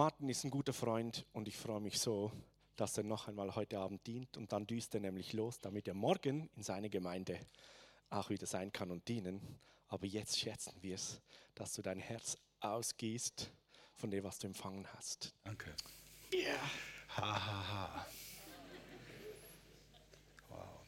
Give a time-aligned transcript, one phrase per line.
[0.00, 2.32] Martin ist ein guter Freund und ich freue mich so,
[2.74, 5.92] dass er noch einmal heute Abend dient und dann düst er nämlich los, damit er
[5.92, 7.38] morgen in seiner Gemeinde
[8.08, 9.60] auch wieder sein kann und dienen.
[9.88, 11.20] Aber jetzt schätzen wir es,
[11.54, 13.52] dass du dein Herz ausgießt
[13.96, 15.34] von dem, was du empfangen hast.
[15.44, 15.76] Danke.
[16.32, 16.38] Ja.
[16.38, 16.70] Yeah.
[17.18, 18.06] Ha, ha, ha.
[20.48, 20.80] Wow.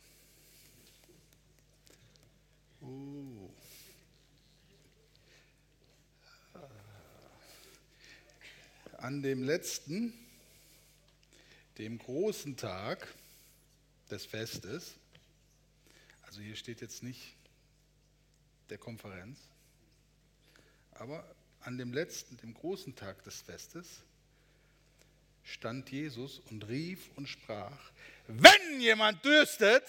[2.80, 3.41] Uh.
[9.02, 10.12] An dem letzten,
[11.76, 13.08] dem großen Tag
[14.12, 14.94] des Festes,
[16.22, 17.34] also hier steht jetzt nicht
[18.70, 19.40] der Konferenz,
[20.92, 21.28] aber
[21.62, 23.88] an dem letzten, dem großen Tag des Festes,
[25.42, 27.90] stand Jesus und rief und sprach,
[28.28, 29.82] wenn jemand dürstet,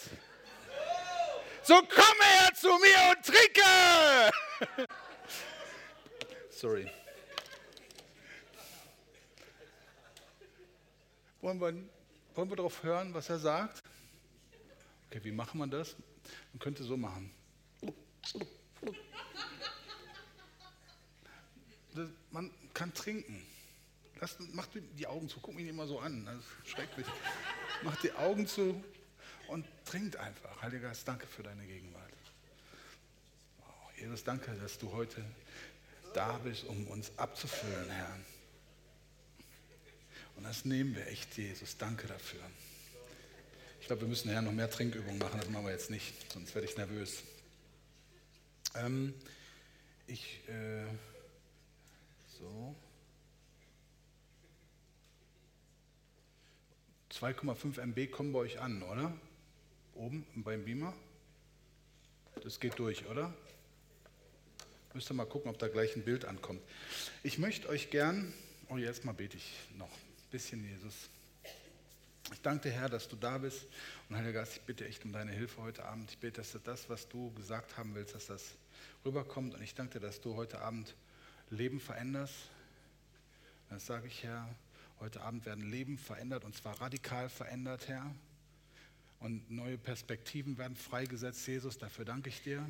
[1.62, 4.88] so komme er zu mir und trinke.
[6.50, 6.90] Sorry.
[11.44, 11.74] Wollen wir,
[12.36, 13.84] wollen wir darauf hören, was er sagt?
[15.10, 15.94] Okay, wie macht man das?
[16.54, 17.30] Man könnte so machen.
[21.96, 23.46] Das, man kann trinken.
[24.22, 27.06] Lass, mach die Augen zu, guck mich immer so an, das ist schrecklich.
[27.84, 28.82] mach die Augen zu
[29.50, 30.62] und trinkt einfach.
[30.62, 32.14] Heiliger Geist, danke für deine Gegenwart.
[33.60, 35.22] Oh, Jesus, danke, dass du heute
[36.14, 38.18] da bist, um uns abzufüllen, Herr.
[40.36, 41.78] Und das nehmen wir echt, Jesus.
[41.78, 42.42] Danke dafür.
[43.80, 45.40] Ich glaube, wir müssen nachher noch mehr Trinkübungen machen.
[45.40, 47.24] Das machen wir jetzt nicht, sonst werde ich nervös.
[48.76, 49.14] Ähm,
[50.08, 50.86] ich, äh,
[52.40, 52.76] so.
[57.12, 59.16] 2,5 MB kommen bei euch an, oder?
[59.96, 60.94] Oben beim Beamer?
[62.42, 63.34] Das geht durch, oder?
[64.94, 66.62] Müsst ihr mal gucken, ob da gleich ein Bild ankommt.
[67.22, 68.34] Ich möchte euch gern,
[68.70, 69.90] oh, jetzt mal bete ich noch
[70.34, 70.96] bisschen, Jesus.
[72.32, 73.68] Ich danke dir, Herr, dass du da bist.
[74.10, 76.10] Und Heiliger Geist, ich bitte echt um deine Hilfe heute Abend.
[76.10, 78.56] Ich bitte, dass das, was du gesagt haben willst, dass das
[79.06, 79.54] rüberkommt.
[79.54, 80.96] Und ich danke dir, dass du heute Abend
[81.52, 82.34] Leben veränderst.
[83.70, 84.50] Das sage ich, Herr.
[85.00, 88.16] Heute Abend werden Leben verändert und zwar radikal verändert, Herr.
[89.20, 91.78] Und neue Perspektiven werden freigesetzt, Jesus.
[91.78, 92.68] Dafür danke ich dir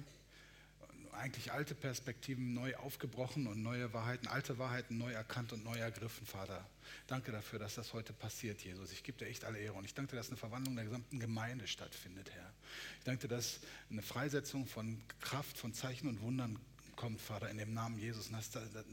[1.13, 6.25] eigentlich alte Perspektiven neu aufgebrochen und neue Wahrheiten, alte Wahrheiten neu erkannt und neu ergriffen,
[6.25, 6.65] Vater.
[7.07, 8.91] Danke dafür, dass das heute passiert, Jesus.
[8.91, 11.19] Ich gebe dir echt alle Ehre und ich danke dir, dass eine Verwandlung der gesamten
[11.19, 12.51] Gemeinde stattfindet, Herr.
[12.99, 13.59] Ich danke dir, dass
[13.89, 16.59] eine Freisetzung von Kraft, von Zeichen und Wundern
[16.95, 18.29] kommt, Vater, in dem Namen Jesus.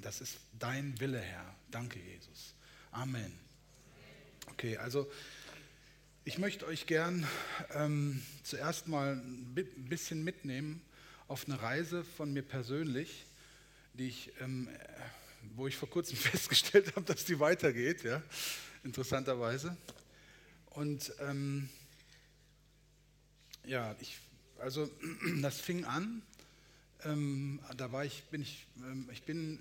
[0.01, 1.55] Das ist dein Wille, Herr.
[1.71, 2.55] Danke, Jesus.
[2.93, 3.33] Amen.
[4.47, 5.11] Okay, also
[6.25, 7.27] ich möchte euch gern
[7.73, 9.55] ähm, zuerst mal ein
[9.89, 10.83] bisschen mitnehmen
[11.31, 13.25] auf eine Reise von mir persönlich,
[13.95, 14.69] die ich, ähm,
[15.55, 18.21] wo ich vor kurzem festgestellt habe, dass die weitergeht, ja,
[18.83, 19.77] interessanterweise.
[20.71, 21.69] Und ähm,
[23.65, 24.19] ja, ich,
[24.59, 24.91] also
[25.41, 26.21] das fing an.
[27.05, 29.61] Ähm, da war ich, bin ich, ähm, ich bin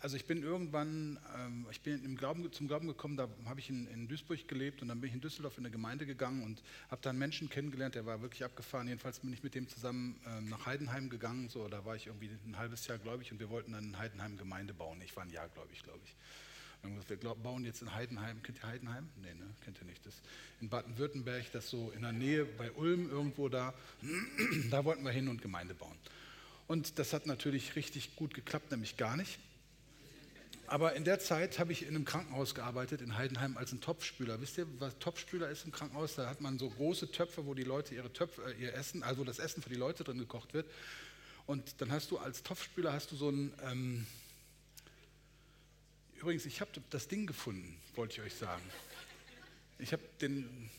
[0.00, 3.86] also ich bin irgendwann, ähm, ich bin Glauben, zum Glauben gekommen, da habe ich in,
[3.88, 7.00] in, Duisburg gelebt und dann bin ich in Düsseldorf in eine Gemeinde gegangen und habe
[7.02, 8.88] da einen Menschen kennengelernt, der war wirklich abgefahren.
[8.88, 12.30] Jedenfalls bin ich mit dem zusammen ähm, nach Heidenheim gegangen, so, da war ich irgendwie
[12.46, 15.00] ein halbes Jahr gläubig und wir wollten dann in Heidenheim Gemeinde bauen.
[15.02, 16.14] Ich war ein Jahr gläubig, glaube ich.
[17.08, 19.08] Wir bauen jetzt in Heidenheim, kennt ihr Heidenheim?
[19.20, 19.46] Nee, ne?
[19.64, 20.04] kennt ihr nicht.
[20.06, 20.14] Das
[20.60, 23.74] in Baden-Württemberg, das so in der Nähe bei Ulm irgendwo da,
[24.70, 25.96] da wollten wir hin und Gemeinde bauen.
[26.68, 29.38] Und das hat natürlich richtig gut geklappt, nämlich gar nicht.
[30.68, 34.40] Aber in der Zeit habe ich in einem Krankenhaus gearbeitet, in Heidenheim, als ein Topfspüler.
[34.40, 36.16] Wisst ihr, was Topfspüler ist im Krankenhaus?
[36.16, 39.22] Da hat man so große Töpfe, wo die Leute ihre Töpfe, äh, ihr Essen, also
[39.22, 40.68] das Essen für die Leute drin gekocht wird.
[41.46, 43.52] Und dann hast du als Topfspüler hast du so ein.
[43.62, 44.06] Ähm
[46.16, 48.62] Übrigens, ich habe das Ding gefunden, wollte ich euch sagen.
[49.78, 50.70] Ich habe den.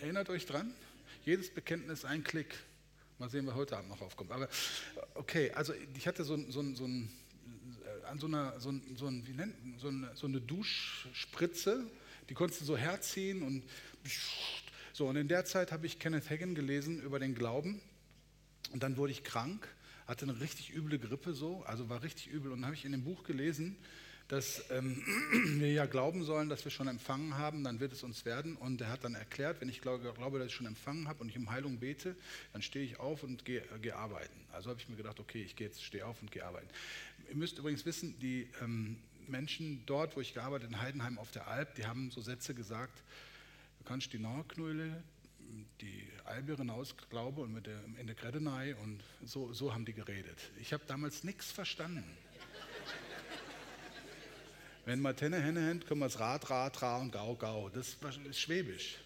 [0.00, 0.72] Erinnert euch dran?
[1.24, 2.54] Jedes Bekenntnis ein Klick.
[3.18, 4.32] Mal sehen, wer heute Abend noch aufkommt.
[4.32, 4.48] Aber
[5.14, 7.10] okay, also ich hatte so, so, so ein
[8.08, 11.84] an so einer, so, so, wie nennt, so, eine, so eine Duschspritze,
[12.28, 13.64] die konntest du so herziehen und
[14.92, 15.06] so.
[15.06, 17.80] Und in der Zeit habe ich Kenneth Hagen gelesen über den Glauben
[18.72, 19.68] und dann wurde ich krank,
[20.06, 22.92] hatte eine richtig üble Grippe so, also war richtig übel und dann habe ich in
[22.92, 23.76] dem Buch gelesen,
[24.28, 25.02] dass ähm,
[25.58, 28.56] wir ja glauben sollen, dass wir schon empfangen haben, dann wird es uns werden.
[28.56, 31.30] Und er hat dann erklärt, wenn ich glaube, glaube dass ich schon empfangen habe und
[31.30, 32.14] ich um Heilung bete,
[32.52, 34.38] dann stehe ich auf und gehe, gehe arbeiten.
[34.52, 36.68] Also habe ich mir gedacht, okay, ich gehe jetzt, stehe auf und gehe arbeiten.
[37.28, 41.48] Ihr müsst übrigens wissen, die ähm, Menschen dort, wo ich gearbeitet in Heidenheim auf der
[41.48, 43.02] Alp, die haben so Sätze gesagt,
[43.78, 45.02] du kannst die Nauerknäule,
[45.80, 50.38] die Alberin ausglaube und mit der, in der Gredenei und so, so haben die geredet.
[50.60, 52.04] Ich habe damals nichts verstanden.
[54.88, 57.68] Wenn wir Tenne, Henne, Hend, können wir es Rad, Rad, Ra und Gau, Gau.
[57.68, 58.96] Das ist Schwäbisch.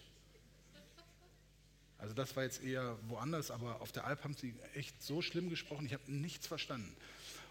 [1.97, 5.49] Also das war jetzt eher woanders, aber auf der Alp haben sie echt so schlimm
[5.49, 6.95] gesprochen, ich habe nichts verstanden.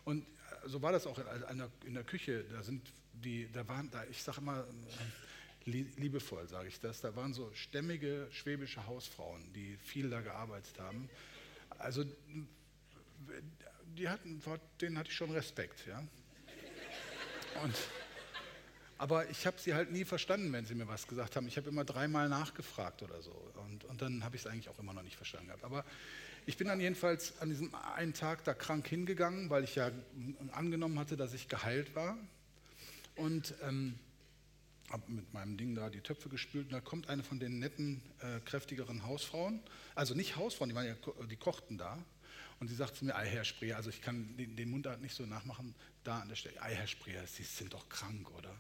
[0.07, 1.21] Und äh, so war das auch
[1.85, 2.45] in der Küche.
[2.45, 2.81] Da sind
[3.13, 4.65] die, da waren, da, ich sage immer
[5.67, 7.03] äh, liebevoll, sage ich das.
[7.03, 11.11] Da waren so stämmige schwäbische Hausfrauen, die viel da gearbeitet haben.
[11.79, 12.07] Also
[13.95, 16.03] die hatten, vor denen hatte ich schon Respekt, ja.
[17.63, 17.75] Und
[19.03, 21.49] aber ich habe sie halt nie verstanden, wenn sie mir was gesagt haben.
[21.49, 23.33] Ich habe immer dreimal nachgefragt oder so.
[23.65, 25.65] Und, und dann habe ich es eigentlich auch immer noch nicht verstanden gehabt.
[25.65, 25.85] Aber
[26.47, 29.91] ich bin dann jedenfalls an diesem einen Tag da krank hingegangen, weil ich ja
[30.53, 32.17] angenommen hatte, dass ich geheilt war.
[33.17, 33.99] Und ähm,
[34.89, 36.67] habe mit meinem Ding da die Töpfe gespült.
[36.67, 39.59] Und da kommt eine von den netten, äh, kräftigeren Hausfrauen.
[39.97, 40.95] Also nicht Hausfrauen, die, waren ja,
[41.29, 41.99] die kochten da.
[42.61, 45.17] Und sie sagt zu mir, Ei, Herr Spreer, also ich kann den, den Mundart nicht
[45.17, 45.75] so nachmachen,
[46.05, 48.55] da an der Stelle, Ei, Herr Spreer, Sie sind doch krank, oder?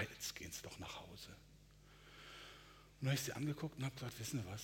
[0.00, 1.28] Jetzt gehen Sie doch nach Hause.
[1.28, 4.62] Und dann habe ich sie angeguckt und habe gesagt, wissen Sie was?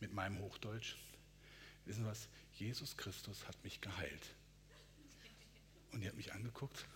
[0.00, 0.96] Mit meinem Hochdeutsch,
[1.86, 2.28] wissen Sie was?
[2.54, 4.26] Jesus Christus hat mich geheilt.
[5.92, 6.86] Und die hat mich angeguckt,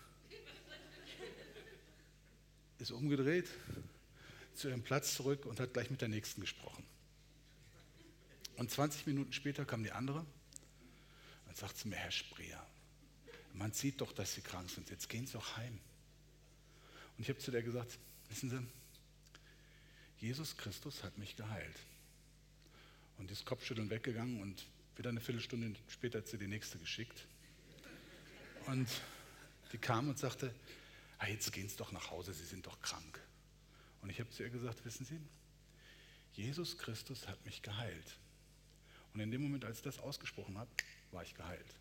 [2.79, 3.47] ist umgedreht,
[4.53, 6.85] zu ihrem Platz zurück und hat gleich mit der Nächsten gesprochen.
[8.57, 10.25] Und 20 Minuten später kam die andere
[11.47, 12.65] und sagt zu mir, Herr Spreer,
[13.53, 15.79] man sieht doch, dass Sie krank sind, jetzt gehen Sie doch heim.
[17.17, 17.97] Und ich habe zu der gesagt,
[18.29, 21.75] wissen Sie, Jesus Christus hat mich geheilt.
[23.17, 24.65] Und die ist Kopfschütteln weggegangen und
[24.95, 27.25] wieder eine Viertelstunde später hat sie die nächste geschickt.
[28.65, 28.87] Und
[29.71, 30.53] die kam und sagte,
[31.19, 33.19] ah, jetzt gehen Sie doch nach Hause, Sie sind doch krank.
[34.01, 35.19] Und ich habe zu ihr gesagt, wissen Sie,
[36.33, 38.17] Jesus Christus hat mich geheilt.
[39.13, 40.69] Und in dem Moment, als ich das ausgesprochen habe,
[41.11, 41.75] war ich geheilt.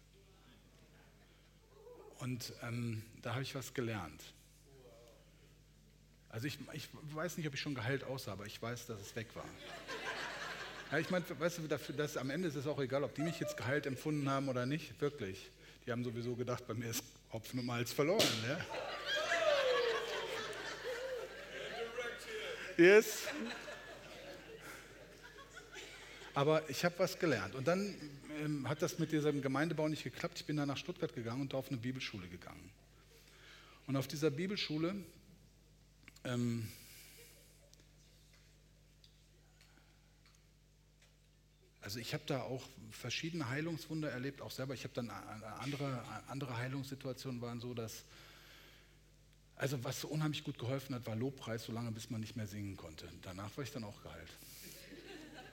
[2.18, 4.22] Und ähm, da habe ich was gelernt.
[6.36, 9.16] Also ich, ich weiß nicht, ob ich schon geheilt aussah, aber ich weiß, dass es
[9.16, 9.46] weg war.
[10.92, 13.22] Ja, ich meine, weißt du, dafür, dass am Ende ist es auch egal, ob die
[13.22, 15.50] mich jetzt geheilt empfunden haben oder nicht, wirklich.
[15.86, 17.02] Die haben sowieso gedacht, bei mir ist
[17.32, 18.22] Hopfen und Malz verloren.
[22.76, 22.84] Ja?
[22.84, 23.22] Yes.
[26.34, 27.54] Aber ich habe was gelernt.
[27.54, 27.94] Und dann
[28.44, 30.40] ähm, hat das mit diesem Gemeindebau nicht geklappt.
[30.40, 32.70] Ich bin dann nach Stuttgart gegangen und da auf eine Bibelschule gegangen.
[33.86, 34.96] Und auf dieser Bibelschule
[36.26, 36.68] ähm,
[41.80, 44.74] also ich habe da auch verschiedene Heilungswunder erlebt, auch selber.
[44.74, 48.04] Ich habe dann andere, andere Heilungssituationen waren so, dass
[49.56, 52.76] also was so unheimlich gut geholfen hat, war Lobpreis, solange bis man nicht mehr singen
[52.76, 53.08] konnte.
[53.22, 54.28] Danach war ich dann auch geheilt.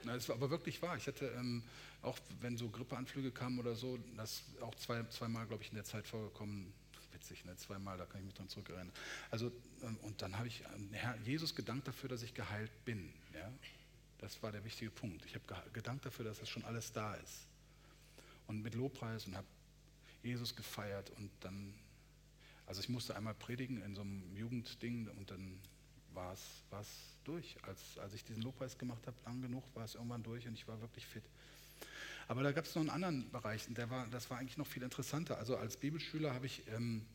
[0.05, 0.97] Das war aber wirklich wahr.
[0.97, 1.63] Ich hatte ähm,
[2.01, 5.85] auch, wenn so Grippeanflüge kamen oder so, das auch zwei, zweimal, glaube ich, in der
[5.85, 6.73] Zeit vorgekommen,
[7.13, 7.55] witzig, ne?
[7.55, 8.91] zweimal, da kann ich mich dran zurückerinnern.
[9.31, 9.51] Also,
[9.83, 13.13] ähm, und dann habe ich Herr Jesus gedankt dafür, dass ich geheilt bin.
[13.33, 13.51] Ja?
[14.19, 15.25] Das war der wichtige Punkt.
[15.25, 17.47] Ich habe gedankt dafür, dass das schon alles da ist.
[18.47, 19.47] Und mit Lobpreis und habe
[20.21, 21.73] Jesus gefeiert und dann,
[22.65, 25.59] also ich musste einmal predigen in so einem Jugendding und dann
[26.13, 26.63] war es
[27.23, 27.57] durch.
[27.63, 30.67] Als, als ich diesen Lobpreis gemacht habe, lang genug, war es irgendwann durch und ich
[30.67, 31.23] war wirklich fit.
[32.27, 34.83] Aber da gab es noch einen anderen Bereich, der war, das war eigentlich noch viel
[34.83, 35.37] interessanter.
[35.37, 37.05] Also als Bibelschüler habe ich ähm,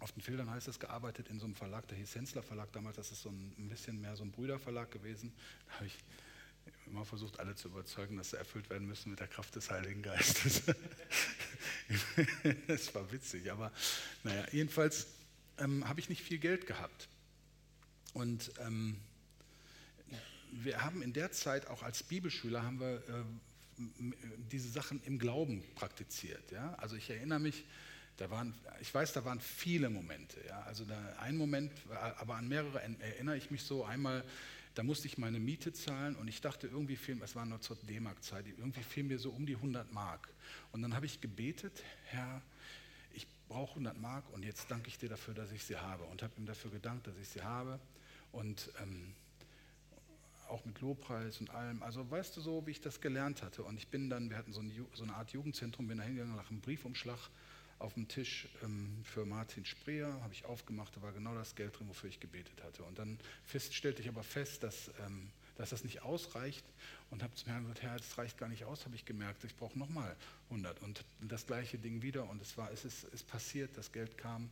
[0.00, 2.96] auf den Feldern heißt es gearbeitet in so einem Verlag, der hieß Hensler Verlag damals,
[2.96, 5.32] das ist so ein, ein bisschen mehr so ein Brüderverlag gewesen.
[5.66, 5.98] Da habe ich
[6.86, 10.02] immer versucht, alle zu überzeugen, dass sie erfüllt werden müssen mit der Kraft des Heiligen
[10.02, 10.62] Geistes.
[12.66, 13.72] das war witzig, aber
[14.22, 15.06] naja, jedenfalls
[15.58, 17.08] ähm, habe ich nicht viel Geld gehabt.
[18.12, 18.98] Und ähm,
[20.50, 23.24] wir haben in der Zeit auch als Bibelschüler haben wir äh,
[24.50, 26.50] diese Sachen im Glauben praktiziert.
[26.50, 26.74] Ja?
[26.74, 27.64] Also ich erinnere mich,
[28.16, 30.40] da waren, ich weiß, da waren viele Momente.
[30.46, 30.62] Ja?
[30.62, 31.72] Also da, ein Moment,
[32.18, 33.84] aber an mehrere erinnere ich mich so.
[33.84, 34.24] Einmal,
[34.74, 37.76] da musste ich meine Miete zahlen und ich dachte irgendwie fehlen, es war nur zur
[37.76, 40.28] D-Mark-Zeit, irgendwie fehlen mir so um die 100 Mark.
[40.72, 42.42] Und dann habe ich gebetet, Herr,
[43.14, 46.04] ich brauche 100 Mark und jetzt danke ich dir dafür, dass ich sie habe.
[46.04, 47.80] Und habe ihm dafür gedankt, dass ich sie habe.
[48.32, 49.14] Und ähm,
[50.48, 51.82] auch mit Lobpreis und allem.
[51.82, 53.62] Also weißt du so, wie ich das gelernt hatte.
[53.62, 56.36] Und ich bin dann, wir hatten so eine, so eine Art Jugendzentrum, bin da hingegangen
[56.36, 57.18] nach einem Briefumschlag
[57.78, 61.78] auf dem Tisch ähm, für Martin Spreer, habe ich aufgemacht, da war genau das Geld
[61.78, 62.82] drin, wofür ich gebetet hatte.
[62.84, 66.64] Und dann fest, stellte ich aber fest, dass, ähm, dass das nicht ausreicht
[67.10, 69.56] und habe zum Herrn gesagt, Herr, das reicht gar nicht aus, habe ich gemerkt, ich
[69.56, 70.16] brauche nochmal
[70.50, 74.16] 100 und das gleiche Ding wieder und es war, es ist, ist passiert, das Geld
[74.16, 74.48] kam,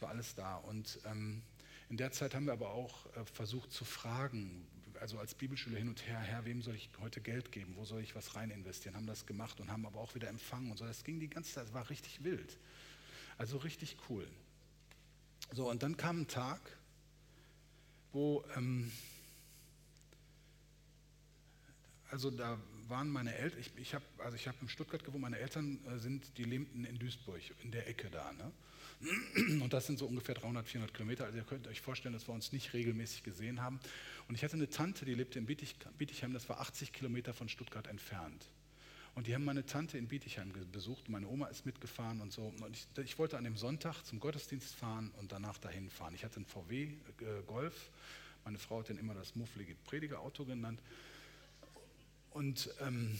[0.00, 1.42] war alles da und ähm,
[1.90, 4.66] in der Zeit haben wir aber auch äh, versucht zu fragen,
[5.00, 7.74] also als Bibelschüler hin und her, Herr, wem soll ich heute Geld geben?
[7.76, 8.96] Wo soll ich was rein investieren?
[8.96, 10.84] Haben das gemacht und haben aber auch wieder empfangen und so.
[10.84, 12.58] Das ging die ganze Zeit, war richtig wild.
[13.36, 14.26] Also richtig cool.
[15.52, 16.60] So, und dann kam ein Tag,
[18.12, 18.90] wo, ähm,
[22.10, 25.78] also da waren meine Eltern, ich, ich habe also hab in Stuttgart gewohnt, meine Eltern
[25.86, 28.32] äh, sind, die lebten in Duisburg, in der Ecke da.
[28.32, 28.50] Ne?
[29.62, 31.24] Und das sind so ungefähr 300, 400 Kilometer.
[31.24, 33.78] Also ihr könnt euch vorstellen, dass wir uns nicht regelmäßig gesehen haben.
[34.28, 37.86] Und ich hatte eine Tante, die lebte in Bietigheim, das war 80 Kilometer von Stuttgart
[37.86, 38.44] entfernt.
[39.14, 41.08] Und die haben meine Tante in Bietigheim besucht.
[41.08, 42.52] Meine Oma ist mitgefahren und so.
[42.60, 46.14] Und ich, ich, wollte an dem Sonntag zum Gottesdienst fahren und danach dahin fahren.
[46.14, 47.90] Ich hatte einen VW äh, Golf.
[48.44, 50.80] Meine Frau hat den immer das mufflige Predigerauto genannt.
[52.30, 53.18] Und ähm,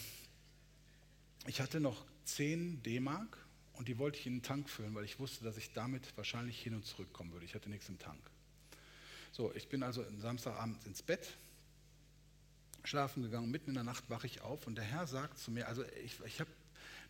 [1.46, 3.47] ich hatte noch 10 D-Mark
[3.78, 6.60] und die wollte ich in den Tank füllen, weil ich wusste, dass ich damit wahrscheinlich
[6.60, 7.44] hin und zurück kommen würde.
[7.44, 8.18] Ich hatte nichts im Tank.
[9.30, 11.28] So, ich bin also Samstagabend ins Bett,
[12.82, 15.68] schlafen gegangen, mitten in der Nacht wache ich auf und der Herr sagt zu mir,
[15.68, 16.50] also ich, ich habe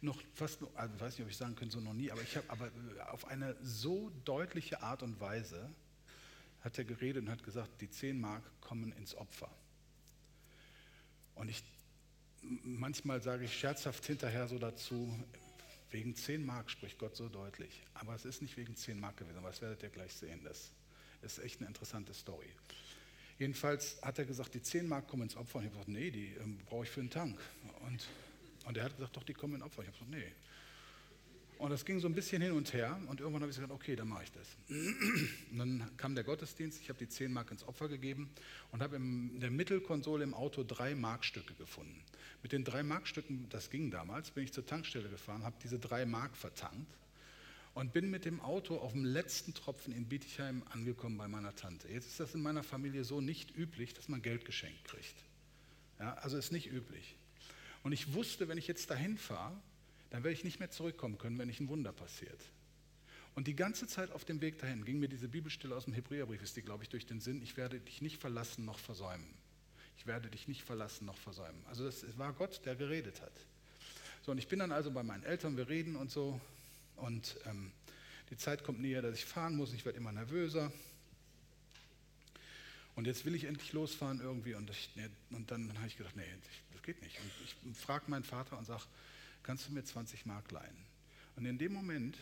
[0.03, 2.37] noch fast, also ich weiß nicht, ob ich sagen könnte, so noch nie, aber ich
[2.37, 5.71] habe aber äh, auf eine so deutliche Art und Weise
[6.61, 9.51] hat er geredet und hat gesagt, die 10 Mark kommen ins Opfer.
[11.35, 11.63] Und ich,
[12.43, 15.19] manchmal sage ich scherzhaft hinterher so dazu,
[15.91, 17.83] wegen 10 Mark spricht Gott so deutlich.
[17.95, 20.41] Aber es ist nicht wegen 10 Mark gewesen, aber das werdet ihr gleich sehen.
[20.45, 20.71] Das
[21.23, 22.49] ist echt eine interessante Story.
[23.39, 25.59] Jedenfalls hat er gesagt, die 10 Mark kommen ins Opfer.
[25.59, 27.39] Und ich habe gesagt, nee, die ähm, brauche ich für den Tank.
[27.87, 28.07] Und,
[28.67, 29.83] und er hat gesagt, doch, die kommen ins Opfer.
[29.83, 30.33] Ich habe gesagt, nee.
[31.59, 33.01] Und das ging so ein bisschen hin und her.
[33.09, 34.47] Und irgendwann habe ich gesagt, okay, dann mache ich das.
[35.51, 36.81] Und dann kam der Gottesdienst.
[36.81, 38.31] Ich habe die 10 Mark ins Opfer gegeben
[38.71, 42.01] und habe in der Mittelkonsole im Auto drei Markstücke gefunden.
[42.43, 46.07] Mit den drei Markstücken, das ging damals, bin ich zur Tankstelle gefahren, habe diese drei
[46.07, 46.97] Mark vertankt
[47.75, 51.89] und bin mit dem Auto auf dem letzten Tropfen in Bietigheim angekommen bei meiner Tante.
[51.89, 55.25] Jetzt ist das in meiner Familie so nicht üblich, dass man Geld geschenkt kriegt.
[55.99, 57.17] Ja, also ist nicht üblich.
[57.83, 59.61] Und ich wusste, wenn ich jetzt dahin fahre,
[60.11, 62.41] dann werde ich nicht mehr zurückkommen können, wenn nicht ein Wunder passiert.
[63.35, 66.43] Und die ganze Zeit auf dem Weg dahin ging mir diese Bibelstelle aus dem Hebräerbrief,
[66.43, 69.35] ist die, glaube ich, durch den Sinn, ich werde dich nicht verlassen noch versäumen.
[69.97, 71.63] Ich werde dich nicht verlassen noch versäumen.
[71.69, 73.33] Also das war Gott, der geredet hat.
[74.25, 76.41] So, und ich bin dann also bei meinen Eltern, wir reden und so,
[76.97, 77.71] und ähm,
[78.31, 79.73] die Zeit kommt näher, dass ich fahren muss.
[79.73, 80.73] Ich werde immer nervöser.
[82.95, 84.55] Und jetzt will ich endlich losfahren irgendwie.
[84.55, 84.91] Und, ich,
[85.31, 86.25] und dann habe ich gedacht, nee,
[86.73, 87.19] das geht nicht.
[87.21, 88.83] Und ich frage meinen Vater und sage,
[89.43, 90.77] kannst du mir 20 Mark leihen?
[91.37, 92.19] Und in dem Moment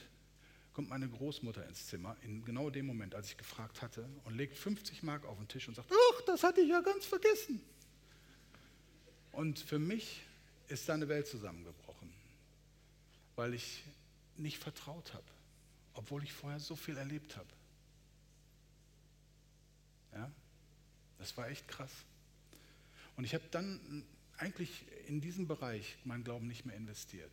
[0.73, 4.57] kommt meine Großmutter ins Zimmer, in genau dem Moment, als ich gefragt hatte, und legt
[4.57, 7.63] 50 Mark auf den Tisch und sagt, ach, das hatte ich ja ganz vergessen.
[9.33, 10.23] Und für mich
[10.69, 12.13] ist da eine Welt zusammengebrochen,
[13.37, 13.85] weil ich
[14.37, 15.25] nicht vertraut habe,
[15.95, 17.49] obwohl ich vorher so viel erlebt habe.
[20.13, 20.31] Ja,
[21.19, 21.93] das war echt krass.
[23.17, 24.05] Und ich habe dann
[24.39, 27.31] eigentlich in diesem Bereich meinen Glauben nicht mehr investiert.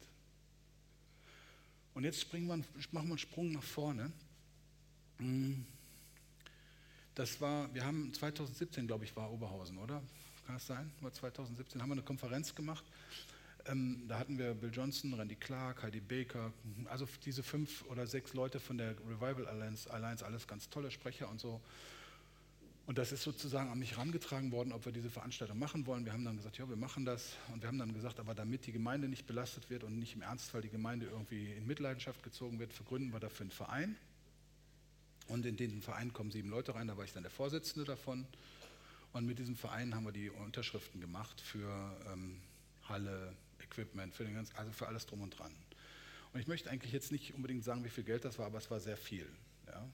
[1.94, 4.12] Und jetzt wir, machen wir einen Sprung nach vorne.
[5.18, 5.66] Hm.
[7.16, 10.02] Das war, wir haben 2017, glaube ich, war Oberhausen, oder?
[10.46, 10.92] Kann das sein?
[11.02, 12.84] War 2017 haben wir eine Konferenz gemacht
[13.66, 16.52] ähm, da hatten wir Bill Johnson, Randy Clark, Heidi Baker,
[16.86, 21.40] also diese fünf oder sechs Leute von der Revival Alliance, alles ganz tolle Sprecher und
[21.40, 21.62] so.
[22.86, 26.04] Und das ist sozusagen an mich herangetragen worden, ob wir diese Veranstaltung machen wollen.
[26.04, 27.38] Wir haben dann gesagt, ja, wir machen das.
[27.54, 30.22] Und wir haben dann gesagt, aber damit die Gemeinde nicht belastet wird und nicht im
[30.22, 33.96] Ernstfall die Gemeinde irgendwie in Mitleidenschaft gezogen wird, vergründen wir dafür einen Verein.
[35.28, 38.28] Und in den Verein kommen sieben Leute rein, da war ich dann der Vorsitzende davon.
[39.14, 42.42] Und mit diesem Verein haben wir die Unterschriften gemacht für ähm,
[42.90, 45.54] Halle, Equipment, für den ganzen, also für alles drum und dran.
[46.34, 48.70] Und ich möchte eigentlich jetzt nicht unbedingt sagen, wie viel Geld das war, aber es
[48.70, 49.30] war sehr viel.
[49.68, 49.88] Ja.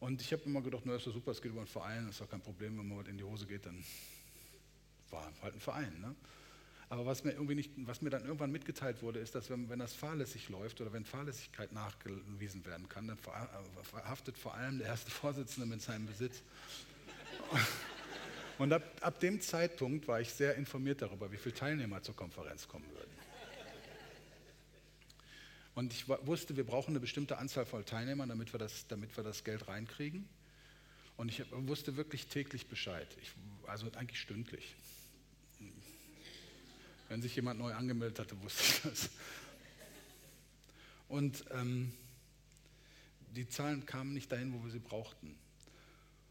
[0.00, 2.20] Und ich habe immer gedacht, na, ist doch super, es geht über einen Verein, ist
[2.20, 3.84] doch kein Problem, wenn man in die Hose geht, dann
[5.10, 6.00] war halt ein Verein.
[6.00, 6.14] Ne?
[6.90, 9.78] Aber was mir, irgendwie nicht, was mir dann irgendwann mitgeteilt wurde, ist, dass wenn, wenn
[9.78, 15.10] das fahrlässig läuft oder wenn Fahrlässigkeit nachgewiesen werden kann, dann verhaftet vor allem der erste
[15.10, 16.42] Vorsitzende mit seinem Besitz.
[18.58, 22.66] Und ab, ab dem Zeitpunkt war ich sehr informiert darüber, wie viele Teilnehmer zur Konferenz
[22.66, 23.07] kommen würden.
[25.78, 29.22] Und ich wusste, wir brauchen eine bestimmte Anzahl von Teilnehmern, damit wir das, damit wir
[29.22, 30.28] das Geld reinkriegen.
[31.16, 33.30] Und ich wusste wirklich täglich Bescheid, ich,
[33.68, 34.74] also eigentlich stündlich.
[37.08, 39.10] Wenn sich jemand neu angemeldet hatte, wusste ich das.
[41.06, 41.92] Und ähm,
[43.36, 45.38] die Zahlen kamen nicht dahin, wo wir sie brauchten.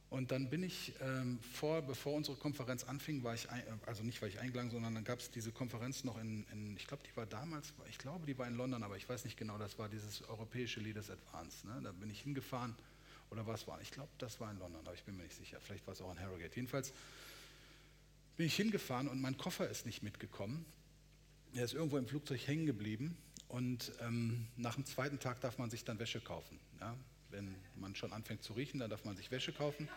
[0.09, 4.21] Und dann bin ich ähm, vor, bevor unsere Konferenz anfing, war ich, ein, also nicht
[4.21, 7.15] weil ich eingeladen, sondern dann gab es diese Konferenz noch in, in ich glaube, die
[7.17, 9.89] war damals, ich glaube, die war in London, aber ich weiß nicht genau, das war
[9.89, 11.67] dieses europäische Leaders Advance.
[11.67, 11.81] Ne?
[11.83, 12.73] Da bin ich hingefahren,
[13.31, 15.59] oder was war, ich glaube, das war in London, aber ich bin mir nicht sicher,
[15.59, 16.55] vielleicht war es auch in Harrogate.
[16.55, 16.93] Jedenfalls
[18.37, 20.65] bin ich hingefahren und mein Koffer ist nicht mitgekommen.
[21.53, 23.17] Er ist irgendwo im Flugzeug hängen geblieben
[23.49, 26.59] und ähm, nach dem zweiten Tag darf man sich dann Wäsche kaufen.
[26.79, 26.95] Ja?
[27.29, 29.89] Wenn man schon anfängt zu riechen, dann darf man sich Wäsche kaufen.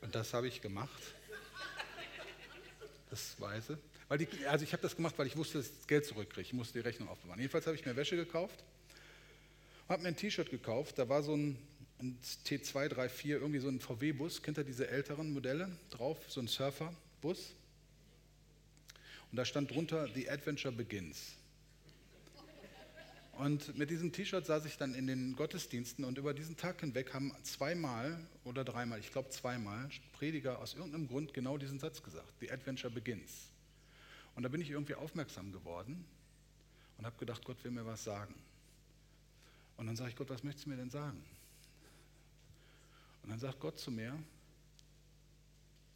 [0.00, 1.02] Und das habe ich gemacht.
[3.10, 3.78] Das Weiße.
[4.08, 6.46] Weil die, also ich habe das gemacht, weil ich wusste, dass ich das Geld zurückkriege.
[6.46, 7.38] Ich musste die Rechnung aufbewahren.
[7.38, 8.64] Jedenfalls habe ich mir Wäsche gekauft,
[9.88, 10.98] habe mir ein T-Shirt gekauft.
[10.98, 11.56] Da war so ein,
[12.00, 14.42] ein T234, irgendwie so ein VW-Bus.
[14.42, 16.18] Kennt ihr diese älteren Modelle drauf?
[16.28, 17.54] So ein Surfer-Bus.
[19.30, 21.34] Und da stand drunter, The Adventure Begins.
[23.40, 27.14] Und mit diesem T-Shirt saß ich dann in den Gottesdiensten und über diesen Tag hinweg
[27.14, 32.30] haben zweimal oder dreimal, ich glaube zweimal, Prediger aus irgendeinem Grund genau diesen Satz gesagt,
[32.40, 33.48] The Adventure Begins.
[34.34, 36.04] Und da bin ich irgendwie aufmerksam geworden
[36.98, 38.34] und habe gedacht, Gott will mir was sagen.
[39.78, 41.24] Und dann sage ich, Gott, was möchtest du mir denn sagen?
[43.22, 44.22] Und dann sagt Gott zu mir,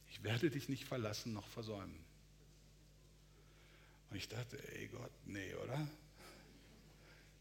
[0.08, 1.98] ich werde dich nicht verlassen noch versäumen.
[4.08, 5.86] Und ich dachte, ey Gott, nee, oder?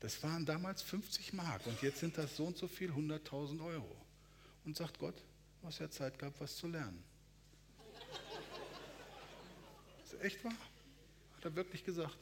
[0.04, 3.96] Das waren damals 50 Mark und jetzt sind das so und so viel, 100.000 Euro.
[4.66, 5.16] Und sagt Gott,
[5.62, 7.02] du hast ja Zeit gehabt, was zu lernen.
[10.02, 10.58] Das ist echt wahr.
[11.38, 12.18] Hat er wirklich gesagt.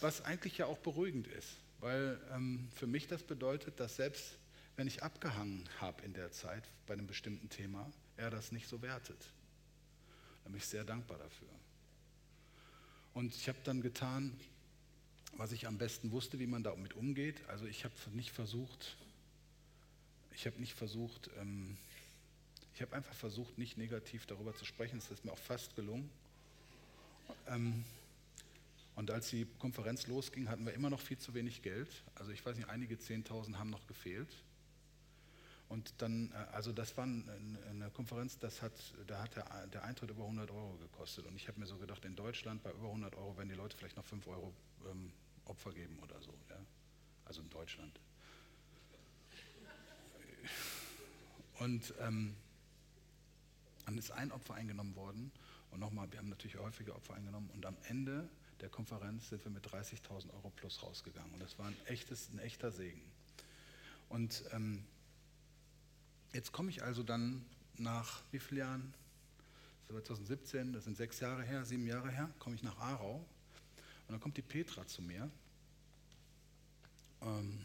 [0.00, 4.36] Was eigentlich ja auch beruhigend ist, weil ähm, für mich das bedeutet, dass selbst
[4.74, 8.82] wenn ich abgehangen habe in der Zeit bei einem bestimmten Thema, er das nicht so
[8.82, 9.24] wertet.
[10.42, 11.48] Da bin ich sehr dankbar dafür.
[13.14, 14.36] Und ich habe dann getan,
[15.36, 17.36] was ich am besten wusste, wie man damit umgeht.
[17.48, 18.96] Also ich habe nicht versucht,
[20.34, 21.76] ich habe nicht versucht, ähm,
[22.74, 24.98] ich habe einfach versucht, nicht negativ darüber zu sprechen.
[24.98, 26.10] Das ist mir auch fast gelungen.
[27.48, 27.84] Ähm,
[28.94, 31.88] und als die Konferenz losging, hatten wir immer noch viel zu wenig Geld.
[32.14, 34.28] Also ich weiß nicht, einige 10.000 haben noch gefehlt.
[35.68, 38.72] Und dann, äh, also das war eine Konferenz, das hat,
[39.06, 41.26] da hat der, der Eintritt über 100 Euro gekostet.
[41.26, 43.76] Und ich habe mir so gedacht, in Deutschland bei über 100 Euro werden die Leute
[43.76, 44.52] vielleicht noch 5 Euro
[44.90, 45.12] ähm,
[45.44, 46.34] Opfer geben oder so.
[46.50, 46.56] Ja?
[47.24, 48.00] Also in Deutschland.
[51.58, 52.34] Und ähm,
[53.86, 55.32] dann ist ein Opfer eingenommen worden.
[55.70, 57.50] Und nochmal, wir haben natürlich häufige Opfer eingenommen.
[57.50, 58.28] Und am Ende
[58.60, 61.32] der Konferenz sind wir mit 30.000 Euro plus rausgegangen.
[61.32, 63.02] Und das war ein, echtes, ein echter Segen.
[64.08, 64.84] Und ähm,
[66.32, 67.44] Jetzt komme ich also dann
[67.76, 68.94] nach wie vielen Jahren?
[69.88, 73.22] 2017, das sind sechs Jahre her, sieben Jahre her, komme ich nach Aarau
[74.12, 75.30] dann kommt die Petra zu mir
[77.22, 77.64] ähm,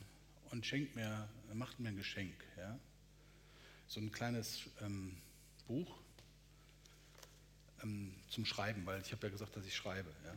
[0.51, 2.35] und schenkt mir, macht mir ein Geschenk.
[2.57, 2.79] Ja?
[3.87, 5.17] So ein kleines ähm,
[5.67, 5.99] Buch
[7.83, 10.09] ähm, zum Schreiben, weil ich habe ja gesagt, dass ich schreibe.
[10.23, 10.35] Ja?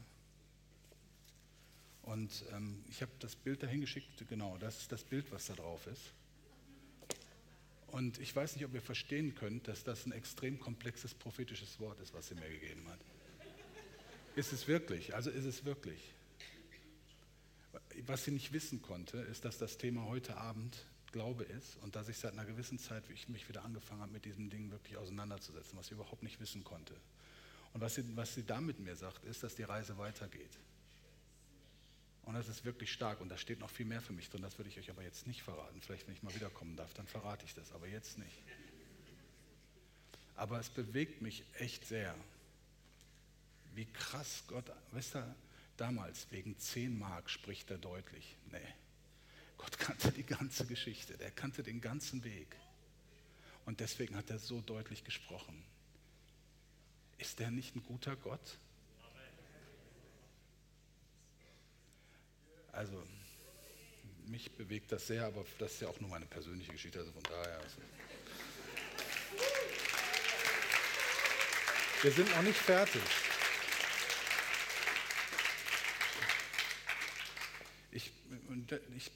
[2.03, 5.55] Und ähm, ich habe das Bild dahin geschickt, genau, das ist das Bild, was da
[5.55, 6.13] drauf ist.
[7.89, 12.01] Und ich weiß nicht, ob ihr verstehen könnt, dass das ein extrem komplexes prophetisches Wort
[12.01, 12.99] ist, was sie mir gegeben hat.
[14.41, 15.15] Ist es wirklich?
[15.15, 16.01] Also ist es wirklich.
[18.07, 22.09] Was sie nicht wissen konnte, ist, dass das Thema heute Abend Glaube ist und dass
[22.09, 25.79] ich seit einer gewissen Zeit ich mich wieder angefangen habe, mit diesem Ding wirklich auseinanderzusetzen,
[25.79, 26.95] was sie überhaupt nicht wissen konnte.
[27.75, 30.59] Und was sie, was sie da mit mir sagt, ist, dass die Reise weitergeht.
[32.23, 34.57] Und das ist wirklich stark und da steht noch viel mehr für mich drin, das
[34.57, 35.83] würde ich euch aber jetzt nicht verraten.
[35.83, 38.43] Vielleicht, wenn ich mal wiederkommen darf, dann verrate ich das, aber jetzt nicht.
[40.35, 42.15] Aber es bewegt mich echt sehr,
[43.75, 45.35] wie krass Gott, wisst ihr,
[45.77, 48.37] damals wegen 10 Mark spricht er deutlich.
[48.51, 48.59] Nee,
[49.57, 52.57] Gott kannte die ganze Geschichte, der kannte den ganzen Weg.
[53.67, 55.63] Und deswegen hat er so deutlich gesprochen.
[57.19, 58.59] Ist der nicht ein guter Gott?
[62.73, 63.03] Also,
[64.27, 67.23] mich bewegt das sehr, aber das ist ja auch nur meine persönliche Geschichte, also von
[67.25, 67.59] daher.
[67.59, 67.77] Also.
[72.03, 73.03] Wir sind noch nicht fertig.
[78.51, 79.11] Ich, ich,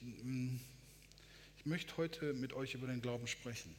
[1.57, 3.75] ich möchte heute mit euch über den Glauben sprechen.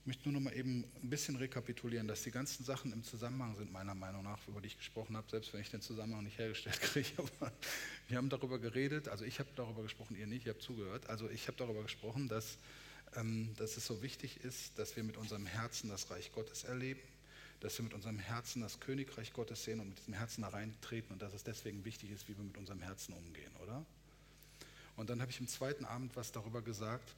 [0.00, 3.54] Ich möchte nur noch mal eben ein bisschen rekapitulieren, dass die ganzen Sachen im Zusammenhang
[3.56, 6.38] sind, meiner Meinung nach, über die ich gesprochen habe, selbst wenn ich den Zusammenhang nicht
[6.38, 7.10] hergestellt kriege.
[7.18, 7.52] Aber
[8.08, 11.10] wir haben darüber geredet, also ich habe darüber gesprochen, ihr nicht, ihr habt zugehört.
[11.10, 12.56] Also ich habe darüber gesprochen, dass,
[13.16, 17.00] ähm, dass es so wichtig ist, dass wir mit unserem Herzen das Reich Gottes erleben,
[17.62, 21.12] dass wir mit unserem Herzen das Königreich Gottes sehen und mit diesem Herzen da reintreten
[21.12, 23.86] und dass es deswegen wichtig ist, wie wir mit unserem Herzen umgehen, oder?
[24.96, 27.14] Und dann habe ich im zweiten Abend was darüber gesagt,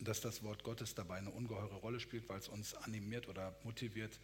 [0.00, 4.18] dass das Wort Gottes dabei eine ungeheure Rolle spielt, weil es uns animiert oder motiviert,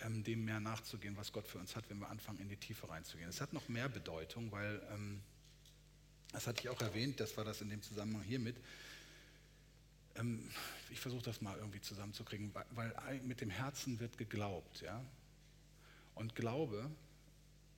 [0.00, 2.88] ähm, dem mehr nachzugehen, was Gott für uns hat, wenn wir anfangen, in die Tiefe
[2.88, 3.28] reinzugehen.
[3.28, 5.20] Es hat noch mehr Bedeutung, weil, ähm,
[6.32, 8.56] das hatte ich auch erwähnt, das war das in dem Zusammenhang hiermit,
[10.16, 10.48] ähm,
[10.90, 15.04] ich versuche das mal irgendwie zusammenzukriegen, weil mit dem Herzen wird geglaubt, ja.
[16.14, 16.90] Und Glaube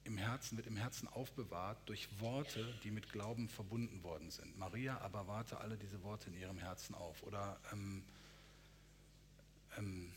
[0.05, 4.59] im Herzen wird im Herzen aufbewahrt durch Worte, die mit Glauben verbunden worden sind.
[4.59, 7.23] Maria aber warte alle diese Worte in ihrem Herzen auf.
[7.23, 8.03] Oder ähm,
[9.79, 10.13] ähm,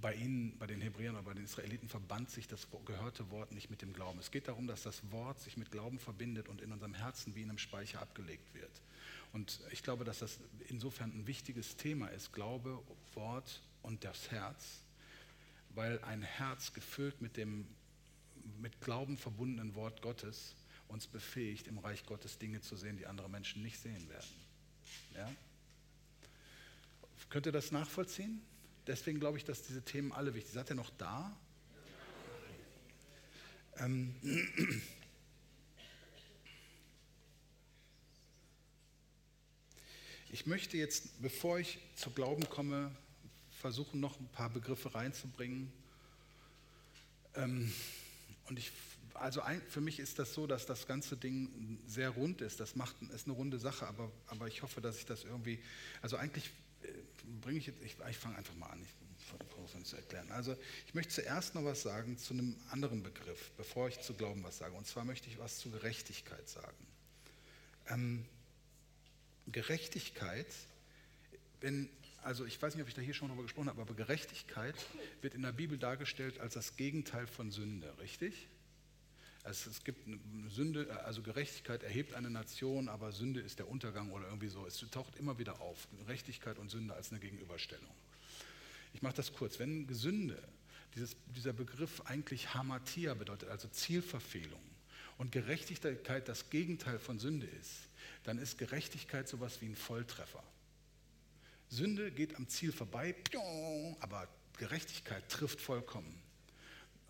[0.00, 3.70] bei ihnen, bei den Hebräern oder bei den Israeliten verband sich das gehörte Wort nicht
[3.70, 4.18] mit dem Glauben.
[4.18, 7.42] Es geht darum, dass das Wort sich mit Glauben verbindet und in unserem Herzen wie
[7.42, 8.82] in einem Speicher abgelegt wird.
[9.32, 10.38] Und ich glaube, dass das
[10.68, 12.82] insofern ein wichtiges Thema ist, Glaube,
[13.14, 14.80] Wort und das Herz,
[15.74, 17.66] weil ein Herz gefüllt mit dem
[18.58, 20.54] mit Glauben verbundenen Wort Gottes
[20.88, 24.28] uns befähigt, im Reich Gottes Dinge zu sehen, die andere Menschen nicht sehen werden.
[25.14, 25.30] Ja?
[27.28, 28.42] Könnt ihr das nachvollziehen?
[28.86, 30.60] Deswegen glaube ich, dass diese Themen alle wichtig sind.
[30.60, 31.36] Seid ihr noch da?
[33.76, 34.14] Ähm.
[40.32, 42.94] Ich möchte jetzt, bevor ich zu Glauben komme,
[43.60, 45.72] versuchen, noch ein paar Begriffe reinzubringen.
[47.34, 47.72] Ähm,
[48.48, 48.70] und ich,
[49.14, 52.60] also ein, für mich ist das so, dass das ganze Ding sehr rund ist.
[52.60, 55.58] Das macht, ist eine runde Sache, aber, aber ich hoffe, dass ich das irgendwie,
[56.00, 56.50] also eigentlich
[56.82, 56.88] äh,
[57.40, 60.30] bringe ich jetzt, ich, ich fange einfach mal an, ich versuche es zu erklären.
[60.30, 64.44] Also ich möchte zuerst noch was sagen zu einem anderen Begriff, bevor ich zu Glauben
[64.44, 64.74] was sage.
[64.74, 66.86] Und zwar möchte ich was zu Gerechtigkeit sagen.
[67.88, 68.24] Ähm,
[69.52, 70.46] Gerechtigkeit,
[71.60, 71.88] wenn
[72.22, 74.74] also ich weiß nicht, ob ich da hier schon drüber gesprochen habe, aber Gerechtigkeit
[75.22, 78.48] wird in der Bibel dargestellt als das Gegenteil von Sünde, richtig?
[79.42, 80.06] Also es gibt
[80.50, 84.66] Sünde, also Gerechtigkeit erhebt eine Nation, aber Sünde ist der Untergang oder irgendwie so.
[84.66, 87.90] Es taucht immer wieder auf, Gerechtigkeit und Sünde als eine Gegenüberstellung.
[88.92, 89.58] Ich mache das kurz.
[89.58, 90.42] Wenn Sünde,
[90.94, 94.60] dieses, dieser Begriff eigentlich Hamatia bedeutet, also Zielverfehlung,
[95.20, 97.88] und Gerechtigkeit das Gegenteil von Sünde ist,
[98.24, 100.42] dann ist Gerechtigkeit sowas wie ein Volltreffer.
[101.68, 103.14] Sünde geht am Ziel vorbei,
[104.00, 106.22] aber Gerechtigkeit trifft vollkommen.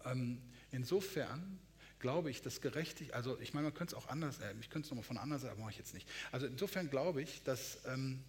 [0.04, 0.42] Ähm,
[0.72, 1.60] insofern
[2.00, 4.86] glaube ich, dass Gerechtigkeit, also ich meine, man könnte es auch anders, äh, ich könnte
[4.86, 6.08] es nochmal von anders aber mache ich jetzt nicht.
[6.32, 8.24] Also insofern glaube ich, dass ähm,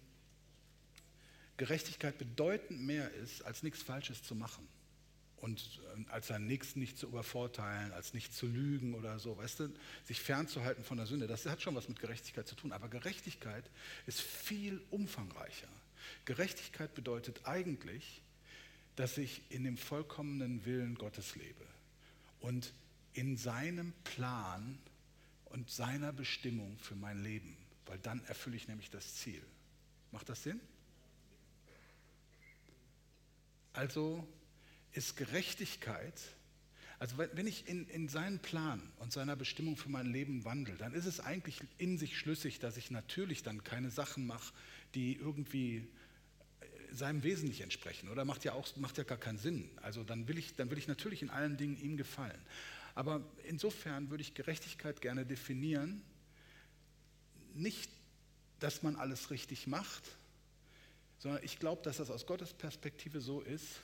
[1.56, 4.68] Gerechtigkeit bedeutend mehr ist, als nichts Falsches zu machen.
[5.42, 9.60] Und äh, als seinen Nächsten nicht zu übervorteilen, als nicht zu lügen oder so, weißt
[9.60, 9.74] du,
[10.04, 12.70] sich fernzuhalten von der Sünde, das hat schon was mit Gerechtigkeit zu tun.
[12.70, 13.68] Aber Gerechtigkeit
[14.06, 15.66] ist viel umfangreicher.
[16.26, 18.22] Gerechtigkeit bedeutet eigentlich,
[18.94, 21.66] dass ich in dem vollkommenen Willen Gottes lebe
[22.38, 22.72] und
[23.12, 24.78] in seinem Plan
[25.46, 29.42] und seiner Bestimmung für mein Leben, weil dann erfülle ich nämlich das Ziel.
[30.12, 30.60] Macht das Sinn?
[33.72, 34.24] Also
[34.92, 36.20] ist Gerechtigkeit,
[36.98, 40.94] also wenn ich in, in seinen Plan und seiner Bestimmung für mein Leben wandle, dann
[40.94, 44.52] ist es eigentlich in sich schlüssig, dass ich natürlich dann keine Sachen mache,
[44.94, 45.78] die irgendwie
[46.60, 49.68] äh, seinem Wesen nicht entsprechen oder macht ja auch macht ja gar keinen Sinn.
[49.82, 52.40] Also dann will ich dann will ich natürlich in allen Dingen ihm gefallen.
[52.94, 56.02] Aber insofern würde ich Gerechtigkeit gerne definieren,
[57.54, 57.90] nicht,
[58.60, 60.04] dass man alles richtig macht,
[61.18, 63.80] sondern ich glaube, dass das aus Gottes Perspektive so ist,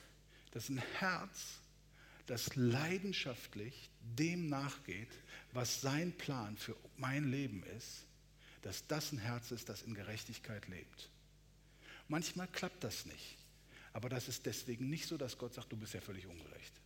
[0.52, 1.58] dass ein Herz,
[2.26, 5.08] das leidenschaftlich dem nachgeht,
[5.52, 8.04] was sein Plan für mein Leben ist,
[8.62, 11.10] dass das ein Herz ist, das in Gerechtigkeit lebt.
[12.08, 13.36] Manchmal klappt das nicht,
[13.92, 16.77] aber das ist deswegen nicht so, dass Gott sagt, du bist ja völlig ungerecht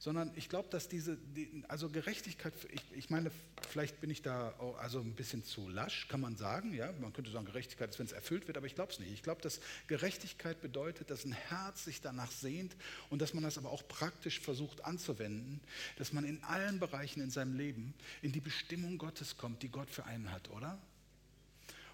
[0.00, 3.30] sondern ich glaube, dass diese, die, also Gerechtigkeit, ich, ich, meine,
[3.68, 7.12] vielleicht bin ich da auch, also ein bisschen zu lasch, kann man sagen, ja, man
[7.12, 9.12] könnte sagen, Gerechtigkeit ist, wenn es erfüllt wird, aber ich glaube es nicht.
[9.12, 12.74] Ich glaube, dass Gerechtigkeit bedeutet, dass ein Herz sich danach sehnt
[13.10, 15.60] und dass man das aber auch praktisch versucht anzuwenden,
[15.98, 19.90] dass man in allen Bereichen in seinem Leben in die Bestimmung Gottes kommt, die Gott
[19.90, 20.78] für einen hat, oder?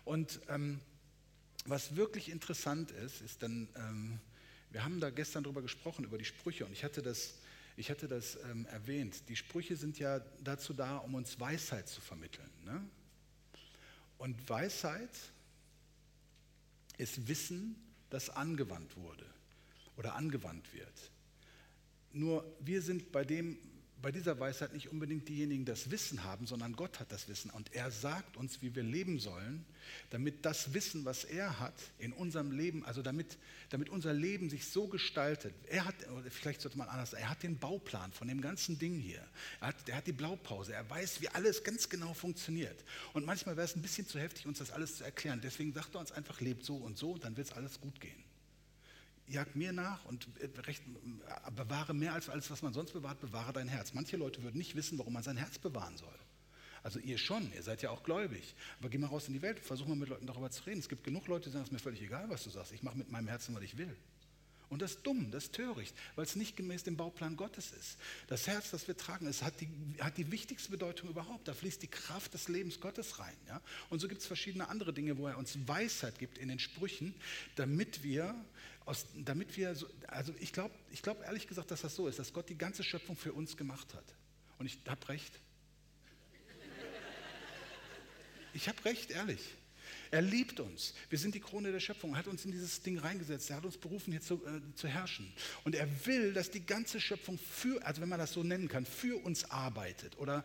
[0.05, 0.79] Und ähm,
[1.65, 4.21] was wirklich interessant ist, ist dann, ähm,
[4.71, 7.35] wir haben da gestern drüber gesprochen, über die Sprüche, und ich hatte das
[7.77, 9.29] ich hatte das ähm, erwähnt.
[9.29, 12.51] Die Sprüche sind ja dazu da, um uns Weisheit zu vermitteln.
[12.65, 12.83] Ne?
[14.19, 15.11] Und Weisheit
[16.97, 17.77] ist Wissen,
[18.09, 19.27] das angewandt wurde
[19.97, 21.11] oder angewandt wird.
[22.13, 23.59] Nur wir sind bei dem
[24.03, 27.51] bei dieser Weisheit nicht unbedingt diejenigen, die das Wissen haben, sondern Gott hat das Wissen.
[27.51, 29.65] Und er sagt uns, wie wir leben sollen,
[30.11, 33.39] damit das Wissen, was er hat in unserem Leben, also damit,
[33.71, 35.55] damit unser Leben sich so gestaltet.
[35.69, 35.95] Er hat,
[36.29, 39.27] vielleicht sollte man anders sagen, er hat den Bauplan von dem ganzen Ding hier.
[39.61, 40.75] Er hat, er hat die Blaupause.
[40.75, 42.85] Er weiß, wie alles ganz genau funktioniert.
[43.15, 45.41] Und manchmal wäre es ein bisschen zu heftig, uns das alles zu erklären.
[45.43, 48.26] Deswegen sagt er uns einfach, lebt so und so, dann wird es alles gut gehen
[49.29, 53.53] jag mir nach und äh, äh, bewahre mehr als alles, was man sonst bewahrt, bewahre
[53.53, 53.95] dein Herz.
[53.95, 56.19] Manche Leute würden nicht wissen, warum man sein Herz bewahren soll.
[56.83, 58.55] Also ihr schon, ihr seid ja auch gläubig.
[58.79, 60.79] Aber geh mal raus in die Welt, versuch mal mit Leuten darüber zu reden.
[60.79, 62.73] Es gibt genug Leute, die sagen, es ist mir völlig egal, was du sagst.
[62.73, 63.97] Ich mache mit meinem Herzen, was ich will.
[64.69, 67.99] Und das ist dumm, das ist töricht, weil es nicht gemäß dem Bauplan Gottes ist.
[68.27, 69.69] Das Herz, das wir tragen, es hat die,
[70.01, 71.47] hat die wichtigste Bedeutung überhaupt.
[71.47, 73.37] Da fließt die Kraft des Lebens Gottes rein.
[73.47, 73.61] Ja?
[73.91, 77.15] Und so gibt es verschiedene andere Dinge, wo er uns Weisheit gibt in den Sprüchen,
[77.55, 78.35] damit wir,
[78.87, 82.19] aus, damit wir so, also ich glaube ich glaub ehrlich gesagt, dass das so ist,
[82.19, 84.05] dass Gott die ganze Schöpfung für uns gemacht hat.
[84.59, 85.39] Und ich habe recht.
[88.55, 89.55] Ich habe recht, ehrlich.
[90.11, 90.95] Er liebt uns.
[91.09, 92.13] Wir sind die Krone der Schöpfung.
[92.13, 93.51] Er hat uns in dieses Ding reingesetzt.
[93.51, 95.33] Er hat uns berufen, hier zu, äh, zu herrschen.
[95.65, 98.87] Und er will, dass die ganze Schöpfung für, also wenn man das so nennen kann,
[98.87, 100.19] für uns arbeitet.
[100.19, 100.45] Oder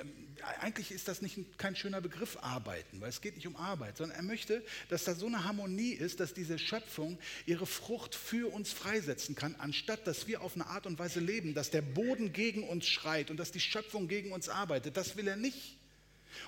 [0.00, 0.12] ähm,
[0.60, 4.16] eigentlich ist das nicht kein schöner Begriff, arbeiten, weil es geht nicht um Arbeit, sondern
[4.16, 8.72] er möchte, dass da so eine Harmonie ist, dass diese Schöpfung ihre Frucht für uns
[8.72, 12.68] freisetzen kann, anstatt dass wir auf eine Art und Weise leben, dass der Boden gegen
[12.68, 14.96] uns schreit und dass die Schöpfung gegen uns arbeitet.
[14.96, 15.79] Das will er nicht.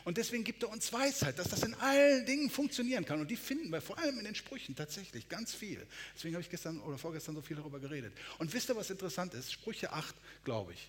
[0.05, 3.21] Und deswegen gibt er uns Weisheit, dass das in allen Dingen funktionieren kann.
[3.21, 5.85] Und die finden wir vor allem in den Sprüchen tatsächlich ganz viel.
[6.15, 8.13] Deswegen habe ich gestern oder vorgestern so viel darüber geredet.
[8.39, 9.53] Und wisst ihr, was interessant ist?
[9.53, 10.15] Sprüche 8,
[10.45, 10.89] glaube ich.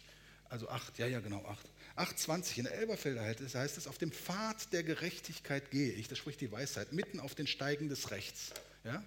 [0.50, 1.68] Also 8, ja, ja, genau, 8.
[1.96, 6.42] 8,20 in der Elberfelder heißt es, auf dem Pfad der Gerechtigkeit gehe ich, das spricht
[6.42, 8.52] die Weisheit, mitten auf den Steigen des Rechts.
[8.84, 9.04] Ja?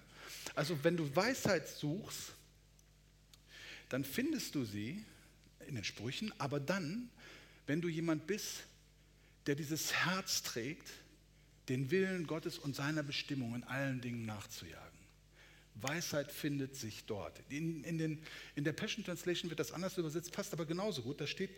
[0.55, 2.31] Also wenn du Weisheit suchst,
[3.89, 5.03] dann findest du sie
[5.67, 7.09] in den Sprüchen, aber dann,
[7.65, 8.63] wenn du jemand bist,
[9.47, 10.89] der dieses Herz trägt,
[11.69, 14.97] den Willen Gottes und seiner Bestimmung in allen Dingen nachzujagen.
[15.75, 17.39] Weisheit findet sich dort.
[17.49, 18.21] In, in, den,
[18.55, 21.21] in der Passion Translation wird das anders übersetzt, passt aber genauso gut.
[21.21, 21.51] Da steht,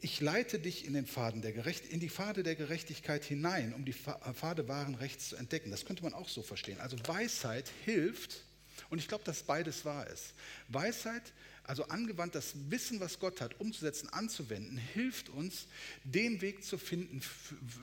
[0.00, 3.84] ich leite dich in, den Faden der Gerecht, in die Pfade der Gerechtigkeit hinein, um
[3.84, 5.70] die Pfade wahren Rechts zu entdecken.
[5.70, 6.80] Das könnte man auch so verstehen.
[6.80, 8.42] Also Weisheit hilft,
[8.90, 10.34] und ich glaube, dass beides wahr ist.
[10.68, 11.32] Weisheit
[11.68, 15.66] also angewandt, das Wissen, was Gott hat, umzusetzen, anzuwenden, hilft uns,
[16.02, 17.20] den Weg zu finden,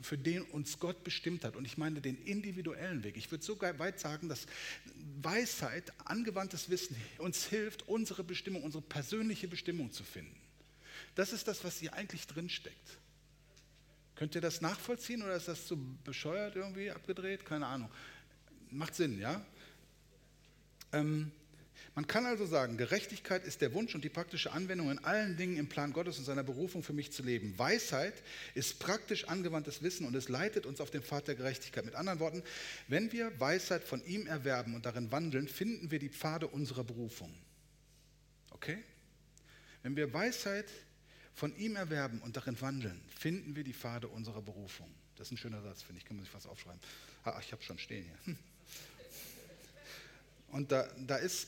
[0.01, 1.55] für den uns Gott bestimmt hat.
[1.55, 3.15] Und ich meine den individuellen Weg.
[3.15, 4.47] Ich würde so weit sagen, dass
[5.21, 10.35] Weisheit, angewandtes Wissen uns hilft, unsere Bestimmung, unsere persönliche Bestimmung zu finden.
[11.13, 12.97] Das ist das, was hier eigentlich drinsteckt.
[14.15, 17.45] Könnt ihr das nachvollziehen oder ist das zu bescheuert irgendwie abgedreht?
[17.45, 17.91] Keine Ahnung.
[18.71, 19.45] Macht Sinn, ja?
[20.91, 21.31] Ähm,
[21.95, 25.55] man kann also sagen, Gerechtigkeit ist der Wunsch und die praktische Anwendung in allen Dingen
[25.55, 27.57] im Plan Gottes und seiner Berufung für mich zu leben.
[27.57, 28.21] Weisheit
[28.53, 31.85] ist praktisch angewandtes Wissen und es leitet uns auf den Pfad der Gerechtigkeit.
[31.85, 32.43] Mit anderen Worten,
[32.89, 37.33] wenn wir Weisheit von ihm erwerben und darin wandeln, finden wir die Pfade unserer Berufung.
[38.51, 38.83] Okay?
[39.81, 40.69] Wenn wir Weisheit
[41.33, 44.93] von ihm erwerben und darin wandeln, finden wir die Pfade unserer Berufung.
[45.15, 46.05] Das ist ein schöner Satz, finde ich.
[46.05, 46.81] Kann man sich was aufschreiben.
[47.23, 48.25] Ah, ich habe schon stehen hier.
[48.25, 48.37] Hm.
[50.49, 51.47] Und da, da ist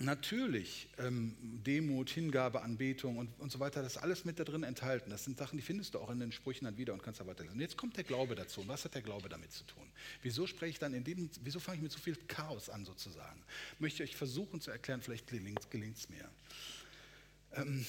[0.00, 1.34] Natürlich, ähm,
[1.66, 5.10] Demut, Hingabe, Anbetung und, und so weiter, das ist alles mit da drin enthalten.
[5.10, 7.26] Das sind Sachen, die findest du auch in den Sprüchen dann wieder und kannst da
[7.26, 7.56] weiterlesen.
[7.56, 8.60] Und jetzt kommt der Glaube dazu.
[8.60, 9.82] Und was hat der Glaube damit zu tun?
[10.22, 13.42] Wieso spreche ich dann in dem, wieso fange ich mit so viel Chaos an sozusagen?
[13.80, 16.30] Möchte ich euch versuchen zu erklären, vielleicht gelingt es mir.
[17.54, 17.84] Ähm,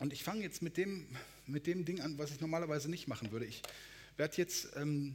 [0.00, 1.06] und ich fange jetzt mit dem,
[1.46, 3.46] mit dem Ding an, was ich normalerweise nicht machen würde.
[3.46, 3.62] Ich
[4.16, 5.14] werde jetzt ähm,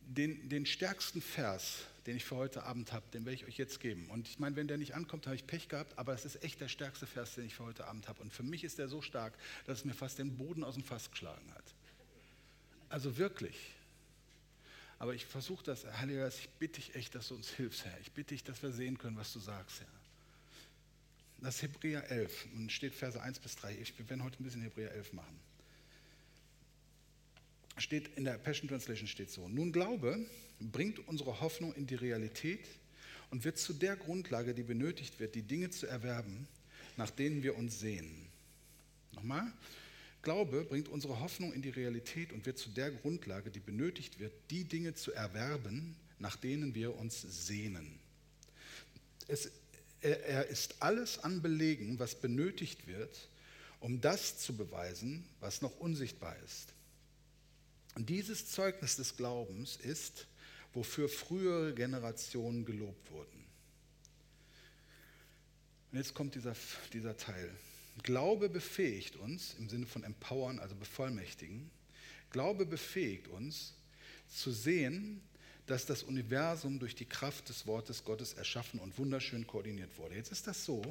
[0.00, 3.80] den, den stärksten Vers den ich für heute Abend habe, den werde ich euch jetzt
[3.80, 4.08] geben.
[4.10, 6.60] Und ich meine, wenn der nicht ankommt, habe ich Pech gehabt, aber es ist echt
[6.60, 8.22] der stärkste Vers, den ich für heute Abend habe.
[8.22, 9.34] Und für mich ist der so stark,
[9.66, 11.64] dass es mir fast den Boden aus dem Fass geschlagen hat.
[12.88, 13.56] Also wirklich.
[14.98, 17.98] Aber ich versuche das, Heiliger Geist, ich bitte dich echt, dass du uns hilfst, Herr.
[18.00, 19.86] Ich bitte dich, dass wir sehen können, was du sagst, Herr.
[21.40, 23.76] Das ist Hebräer 11 und steht Verse 1 bis 3.
[23.96, 25.38] wir werden heute ein bisschen Hebräer 11 machen.
[27.78, 30.18] Steht in der Passion Translation steht so: Nun Glaube
[30.60, 32.64] bringt unsere Hoffnung in die Realität
[33.30, 36.46] und wird zu der Grundlage, die benötigt wird, die Dinge zu erwerben,
[36.96, 38.26] nach denen wir uns sehen.
[39.12, 39.52] Nochmal.
[40.22, 44.32] Glaube bringt unsere Hoffnung in die Realität und wird zu der Grundlage, die benötigt wird,
[44.50, 48.00] die Dinge zu erwerben, nach denen wir uns sehnen.
[49.28, 49.50] Es,
[50.00, 53.28] er, ist alles an Belegen, was benötigt wird,
[53.80, 56.72] um das zu beweisen, was noch unsichtbar ist.
[57.96, 60.26] Und dieses Zeugnis des Glaubens ist,
[60.74, 63.46] wofür frühere Generationen gelobt wurden.
[65.90, 66.54] Und jetzt kommt dieser,
[66.92, 67.50] dieser Teil.
[68.02, 71.70] Glaube befähigt uns, im Sinne von empowern, also bevollmächtigen,
[72.28, 73.72] Glaube befähigt uns
[74.28, 75.22] zu sehen,
[75.64, 80.16] dass das Universum durch die Kraft des Wortes Gottes erschaffen und wunderschön koordiniert wurde.
[80.16, 80.82] Jetzt ist das so,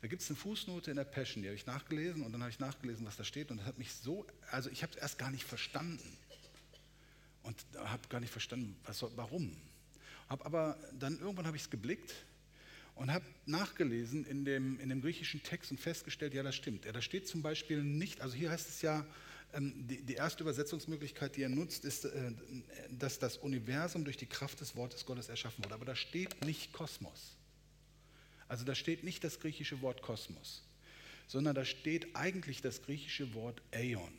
[0.00, 2.50] da gibt es eine Fußnote in der Passion, die habe ich nachgelesen und dann habe
[2.50, 5.18] ich nachgelesen, was da steht und das hat mich so, also ich habe es erst
[5.18, 6.16] gar nicht verstanden
[7.42, 9.56] und habe gar nicht verstanden, was, warum.
[10.28, 12.14] Hab aber dann irgendwann habe ich es geblickt
[12.94, 16.84] und habe nachgelesen in dem, in dem griechischen Text und festgestellt, ja, das stimmt.
[16.84, 19.06] Ja, da steht zum Beispiel nicht, also hier heißt es ja,
[19.54, 22.32] ähm, die, die, erste Übersetzungsmöglichkeit, die er nutzt, ist, äh,
[22.90, 25.74] dass das Universum durch die Kraft des Wortes Gottes erschaffen wurde.
[25.74, 27.37] Aber da steht nicht Kosmos.
[28.48, 30.62] Also da steht nicht das griechische Wort Kosmos,
[31.26, 34.12] sondern da steht eigentlich das griechische Wort Äon.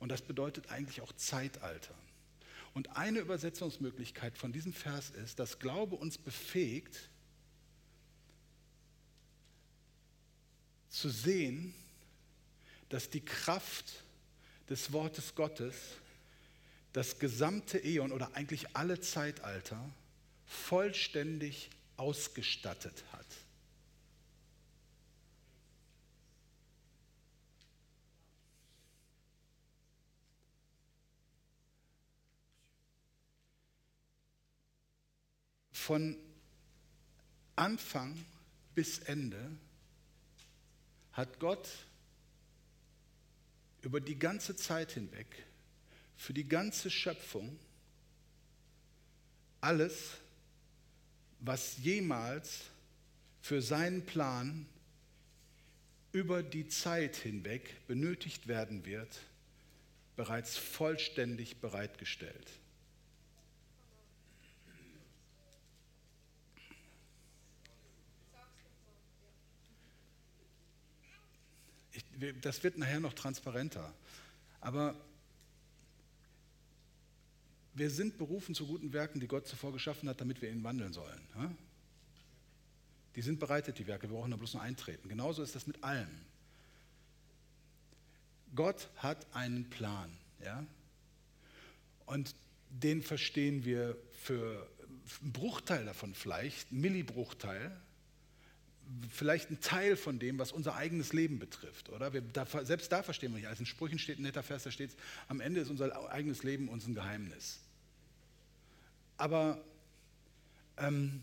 [0.00, 1.94] Und das bedeutet eigentlich auch Zeitalter.
[2.74, 7.08] Und eine Übersetzungsmöglichkeit von diesem Vers ist, dass Glaube uns befähigt,
[10.88, 11.74] zu sehen,
[12.88, 14.02] dass die Kraft
[14.68, 15.74] des Wortes Gottes
[16.92, 19.92] das gesamte Äon oder eigentlich alle Zeitalter
[20.46, 23.26] vollständig ausgestattet hat.
[35.72, 36.16] Von
[37.56, 38.24] Anfang
[38.74, 39.50] bis Ende
[41.12, 41.68] hat Gott
[43.82, 45.44] über die ganze Zeit hinweg
[46.16, 47.58] für die ganze Schöpfung
[49.60, 50.12] alles,
[51.44, 52.62] was jemals
[53.40, 54.66] für seinen Plan
[56.12, 59.20] über die Zeit hinweg benötigt werden wird,
[60.16, 62.50] bereits vollständig bereitgestellt.
[71.92, 72.04] Ich,
[72.40, 73.92] das wird nachher noch transparenter.
[74.60, 74.94] Aber
[77.74, 80.92] wir sind berufen zu guten Werken, die Gott zuvor geschaffen hat, damit wir ihn wandeln
[80.92, 81.20] sollen.
[83.16, 85.08] Die sind bereitet, die Werke, wir brauchen da bloß nur eintreten.
[85.08, 86.08] Genauso ist das mit allem.
[88.54, 90.10] Gott hat einen Plan.
[90.44, 90.64] Ja?
[92.06, 92.34] Und
[92.70, 94.68] den verstehen wir für
[95.22, 97.76] einen Bruchteil davon vielleicht, einen Millibruchteil,
[99.10, 102.12] vielleicht ein Teil von dem, was unser eigenes Leben betrifft, oder?
[102.12, 103.60] Wir, da, selbst da verstehen wir nicht alles.
[103.60, 104.90] In Sprüchen steht ein netter Vers, da steht
[105.28, 107.60] am Ende ist unser eigenes Leben uns ein Geheimnis.
[109.16, 109.62] Aber
[110.76, 111.22] ähm,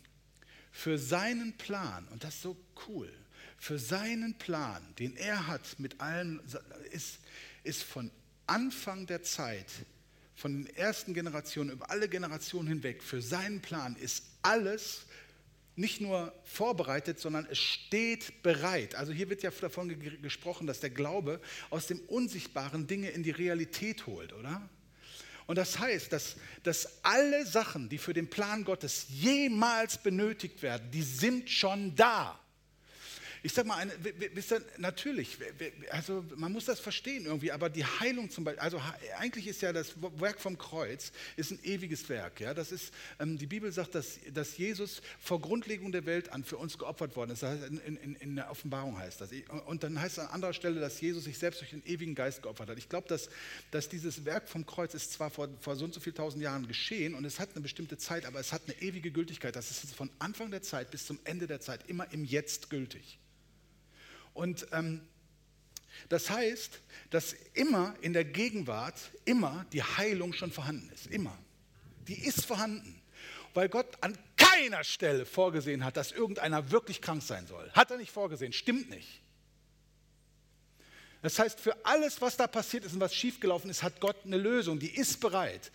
[0.71, 3.11] für seinen Plan, und das ist so cool,
[3.57, 6.41] für seinen Plan, den er hat mit allen,
[6.91, 7.19] ist,
[7.63, 8.09] ist von
[8.47, 9.67] Anfang der Zeit,
[10.35, 15.05] von den ersten Generationen über alle Generationen hinweg, für seinen Plan ist alles
[15.75, 18.95] nicht nur vorbereitet, sondern es steht bereit.
[18.95, 23.31] Also hier wird ja davon gesprochen, dass der Glaube aus dem Unsichtbaren Dinge in die
[23.31, 24.67] Realität holt, oder?
[25.51, 30.89] Und das heißt, dass, dass alle Sachen, die für den Plan Gottes jemals benötigt werden,
[30.91, 32.39] die sind schon da.
[33.43, 33.91] Ich sage mal, eine,
[34.33, 35.39] wisst ihr, natürlich,
[35.89, 38.79] also man muss das verstehen irgendwie, aber die Heilung zum Beispiel, also
[39.17, 42.39] eigentlich ist ja das Werk vom Kreuz ist ein ewiges Werk.
[42.39, 42.53] Ja?
[42.53, 46.57] Das ist, ähm, die Bibel sagt, dass, dass Jesus vor Grundlegung der Welt an für
[46.57, 47.41] uns geopfert worden ist.
[47.41, 49.31] Das heißt, in, in, in der Offenbarung heißt das.
[49.65, 52.43] Und dann heißt es an anderer Stelle, dass Jesus sich selbst durch den ewigen Geist
[52.43, 52.77] geopfert hat.
[52.77, 53.29] Ich glaube, dass,
[53.71, 56.67] dass dieses Werk vom Kreuz ist zwar vor, vor so und so vielen tausend Jahren
[56.67, 59.55] geschehen und es hat eine bestimmte Zeit, aber es hat eine ewige Gültigkeit.
[59.55, 63.17] Das ist von Anfang der Zeit bis zum Ende der Zeit immer im Jetzt gültig.
[64.33, 65.01] Und ähm,
[66.09, 71.07] das heißt, dass immer in der Gegenwart, immer die Heilung schon vorhanden ist.
[71.07, 71.37] Immer.
[72.07, 73.01] Die ist vorhanden.
[73.53, 77.69] Weil Gott an keiner Stelle vorgesehen hat, dass irgendeiner wirklich krank sein soll.
[77.73, 79.21] Hat er nicht vorgesehen, stimmt nicht.
[81.21, 84.37] Das heißt, für alles, was da passiert ist und was schiefgelaufen ist, hat Gott eine
[84.37, 85.71] Lösung, die ist bereit.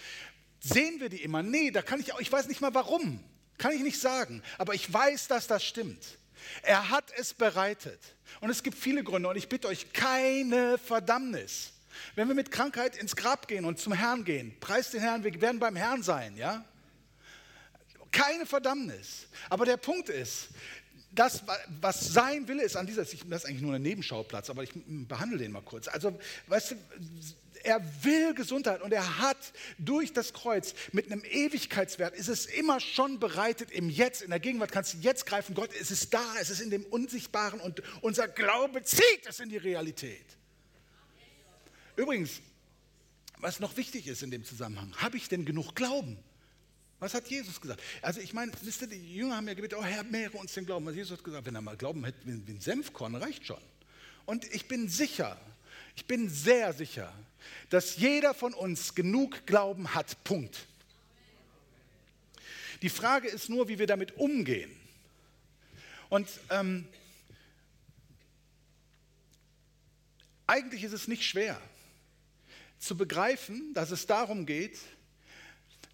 [0.59, 1.43] Sehen wir die immer?
[1.43, 3.23] Nee, da kann ich auch, ich weiß nicht mal warum.
[3.59, 4.43] Kann ich nicht sagen.
[4.59, 6.19] Aber ich weiß, dass das stimmt.
[6.63, 8.01] Er hat es bereitet.
[8.41, 9.29] Und es gibt viele Gründe.
[9.29, 11.73] Und ich bitte euch, keine Verdammnis.
[12.15, 15.41] Wenn wir mit Krankheit ins Grab gehen und zum Herrn gehen, preist den Herrn, wir
[15.41, 16.65] werden beim Herrn sein, ja?
[18.13, 19.29] Keine Verdammnis.
[19.49, 20.49] Aber der Punkt ist,
[21.11, 21.43] das,
[21.81, 25.39] was sein Wille ist an dieser, das ist eigentlich nur ein Nebenschauplatz, aber ich behandle
[25.39, 25.89] den mal kurz.
[25.89, 26.77] Also, weißt du,
[27.67, 32.79] er will Gesundheit und er hat durch das Kreuz mit einem Ewigkeitswert, ist es immer
[32.79, 35.55] schon bereitet im Jetzt, in der Gegenwart kannst du jetzt greifen.
[35.55, 39.49] Gott, es ist da, es ist in dem Unsichtbaren und unser Glaube zieht es in
[39.49, 40.25] die Realität.
[41.97, 42.41] Übrigens,
[43.39, 46.17] was noch wichtig ist in dem Zusammenhang, habe ich denn genug Glauben?
[47.01, 47.83] Was hat Jesus gesagt?
[48.01, 50.65] Also ich meine, wisst ihr, die Jünger haben ja gebetet, oh Herr, mehre uns den
[50.65, 50.87] Glauben.
[50.87, 53.61] Also Jesus hat gesagt, wenn er mal Glauben hätte wie ein Senfkorn, reicht schon.
[54.25, 55.39] Und ich bin sicher,
[55.97, 57.13] ich bin sehr sicher,
[57.71, 60.23] dass jeder von uns genug Glauben hat.
[60.25, 60.67] Punkt.
[62.83, 64.71] Die Frage ist nur, wie wir damit umgehen.
[66.09, 66.87] Und ähm,
[70.47, 71.61] eigentlich ist es nicht schwer
[72.79, 74.79] zu begreifen, dass es darum geht,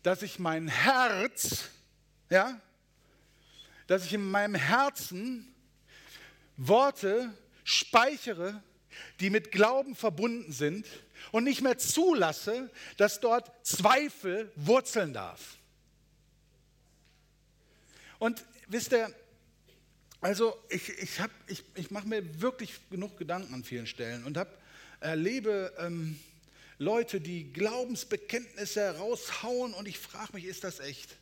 [0.03, 1.71] dass ich mein Herz,
[2.29, 2.61] ja,
[3.87, 5.55] dass ich in meinem Herzen
[6.57, 7.33] Worte
[7.65, 8.63] speichere,
[9.21, 10.87] die mit Glauben verbunden sind
[11.31, 15.57] und nicht mehr zulasse, dass dort Zweifel wurzeln darf.
[18.19, 19.13] Und wisst ihr,
[20.21, 21.11] also ich, ich,
[21.49, 24.57] ich, ich mache mir wirklich genug Gedanken an vielen Stellen und hab,
[25.01, 26.19] erlebe ähm,
[26.79, 31.17] Leute, die Glaubensbekenntnisse raushauen und ich frage mich, ist das echt?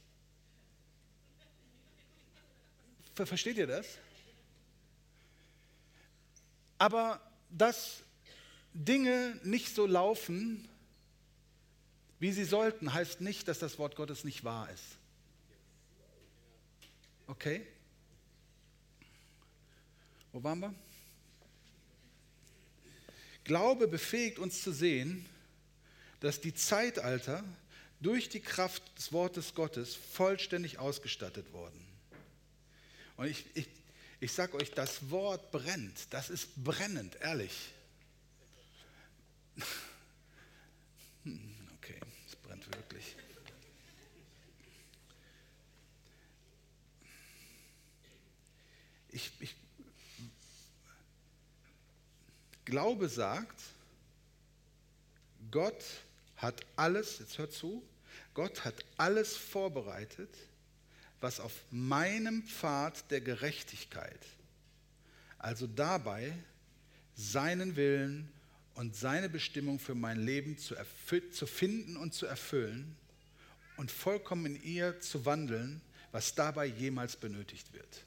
[3.15, 3.87] Versteht ihr das?
[6.79, 7.21] Aber
[7.51, 8.03] dass
[8.73, 10.69] Dinge nicht so laufen,
[12.19, 14.85] wie sie sollten, heißt nicht, dass das Wort Gottes nicht wahr ist.
[17.27, 17.67] Okay?
[20.33, 20.75] Wo waren wir?
[23.45, 25.27] Glaube befähigt uns zu sehen,
[26.21, 27.43] dass die Zeitalter
[28.01, 31.81] durch die Kraft des Wortes Gottes vollständig ausgestattet wurden.
[33.17, 33.69] Und ich, ich,
[34.21, 37.73] ich sage euch, das Wort brennt, das ist brennend, ehrlich.
[41.25, 43.15] Hm, okay, es brennt wirklich.
[49.11, 49.55] Ich, ich
[52.65, 53.61] Glaube sagt,
[55.51, 55.85] Gott
[56.37, 57.83] hat alles, jetzt hört zu,
[58.33, 60.31] Gott hat alles vorbereitet,
[61.21, 64.21] was auf meinem Pfad der Gerechtigkeit,
[65.39, 66.33] also dabei
[67.17, 68.33] seinen Willen
[68.81, 70.75] und seine Bestimmung für mein Leben zu,
[71.33, 72.97] zu finden und zu erfüllen
[73.77, 78.07] und vollkommen in ihr zu wandeln, was dabei jemals benötigt wird.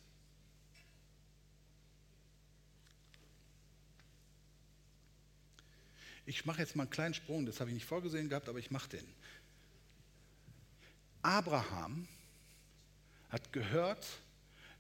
[6.26, 8.72] Ich mache jetzt mal einen kleinen Sprung, das habe ich nicht vorgesehen gehabt, aber ich
[8.72, 9.06] mache den.
[11.22, 12.08] Abraham
[13.30, 14.08] hat gehört,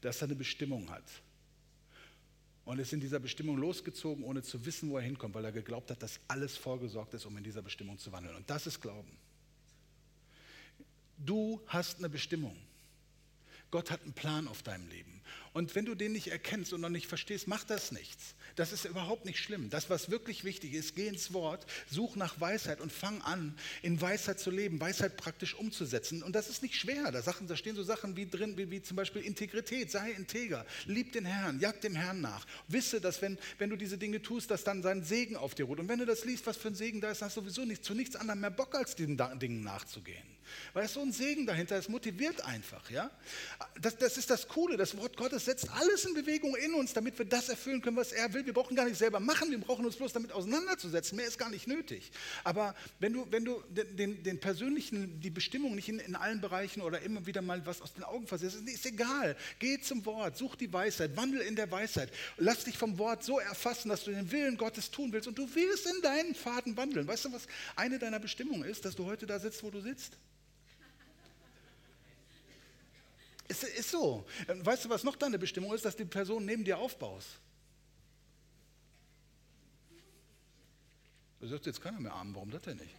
[0.01, 1.05] dass er eine Bestimmung hat.
[2.66, 5.91] Und ist in dieser Bestimmung losgezogen, ohne zu wissen, wo er hinkommt, weil er geglaubt
[5.91, 8.36] hat, dass alles vorgesorgt ist, um in dieser Bestimmung zu wandeln.
[8.36, 9.11] Und das ist Glauben.
[11.18, 12.55] Du hast eine Bestimmung.
[13.70, 15.22] Gott hat einen Plan auf deinem Leben.
[15.51, 18.36] Und wenn du den nicht erkennst und noch nicht verstehst, macht das nichts.
[18.55, 19.69] Das ist überhaupt nicht schlimm.
[19.69, 23.99] Das, was wirklich wichtig ist, geh ins Wort, such nach Weisheit und fang an, in
[23.99, 26.21] Weisheit zu leben, Weisheit praktisch umzusetzen.
[26.21, 27.11] Und das ist nicht schwer.
[27.11, 30.65] Da, Sachen, da stehen so Sachen wie drin, wie, wie zum Beispiel Integrität, sei integer,
[30.85, 32.45] lieb den Herrn, jag dem Herrn nach.
[32.67, 35.79] Wisse, dass wenn, wenn du diese Dinge tust, dass dann sein Segen auf dir ruht.
[35.79, 37.83] Und wenn du das liest, was für ein Segen da ist, hast du sowieso nicht,
[37.83, 40.33] zu nichts anderem mehr Bock, als diesen Dingen nachzugehen.
[40.73, 42.89] Weil es so ein Segen dahinter ist, motiviert einfach.
[42.89, 43.11] Ja?
[43.79, 44.77] Das, das ist das Coole.
[44.77, 48.11] Das Wort Gottes setzt alles in Bewegung in uns, damit wir das erfüllen können, was
[48.11, 48.45] er will.
[48.45, 51.15] Wir brauchen gar nicht selber machen, wir brauchen uns bloß damit auseinanderzusetzen.
[51.15, 52.11] Mehr ist gar nicht nötig.
[52.43, 56.81] Aber wenn du, wenn du den, den persönlichen, die Bestimmung nicht in, in allen Bereichen
[56.81, 59.36] oder immer wieder mal was aus den Augen versiehst, ist, ist egal.
[59.59, 62.11] Geh zum Wort, such die Weisheit, wandel in der Weisheit.
[62.38, 65.43] Lass dich vom Wort so erfassen, dass du den Willen Gottes tun willst und du
[65.55, 67.07] wirst in deinen Faden wandeln.
[67.07, 70.17] Weißt du, was eine deiner Bestimmungen ist, dass du heute da sitzt, wo du sitzt?
[73.47, 74.25] Es ist so.
[74.47, 77.39] Ähm, weißt du, was noch deine Bestimmung ist, dass die Person neben dir aufbaust?
[81.43, 82.95] Da sagt jetzt keiner mehr arm, warum das denn nicht?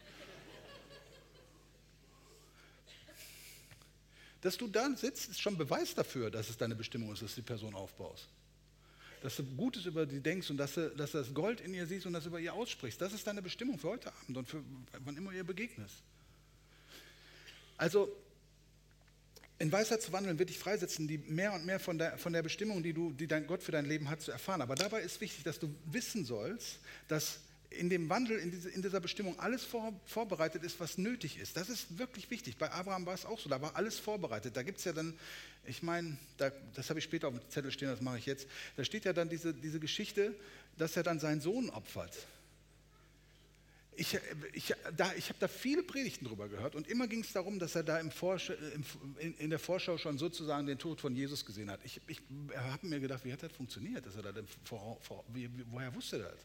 [4.42, 7.40] Dass du da sitzt, ist schon Beweis dafür, dass es deine Bestimmung ist, dass du
[7.40, 8.28] die Person aufbaust.
[9.22, 11.86] Dass du Gutes über die denkst und dass du, dass du das Gold in ihr
[11.86, 13.00] siehst und das über ihr aussprichst.
[13.00, 14.62] Das ist deine Bestimmung für heute Abend und für
[14.98, 15.94] wann immer ihr begegnest.
[17.78, 18.14] Also
[19.58, 22.42] in Weisheit zu wandeln wird dich freisetzen, die mehr und mehr von der, von der
[22.42, 24.60] Bestimmung, die, du, die dein Gott für dein Leben hat, zu erfahren.
[24.60, 27.38] Aber dabei ist wichtig, dass du wissen sollst, dass
[27.74, 31.56] in dem Wandel, in, diese, in dieser Bestimmung alles vor, vorbereitet ist, was nötig ist.
[31.56, 32.56] Das ist wirklich wichtig.
[32.56, 34.56] Bei Abraham war es auch so, da war alles vorbereitet.
[34.56, 35.14] Da gibt es ja dann,
[35.66, 38.46] ich meine, da, das habe ich später auf dem Zettel stehen, das mache ich jetzt.
[38.76, 40.34] Da steht ja dann diese, diese Geschichte,
[40.78, 42.16] dass er dann seinen Sohn opfert.
[43.96, 44.18] Ich,
[44.52, 44.74] ich,
[45.16, 48.00] ich habe da viele Predigten drüber gehört und immer ging es darum, dass er da
[48.00, 48.84] im im,
[49.18, 51.78] in, in, der Vorschau schon sozusagen den Tod von Jesus gesehen hat.
[51.84, 52.20] Ich, ich
[52.56, 54.04] habe mir gedacht, wie hat das funktioniert?
[54.04, 54.32] Dass er da
[54.64, 56.40] vor, vor, wie, woher wusste er das?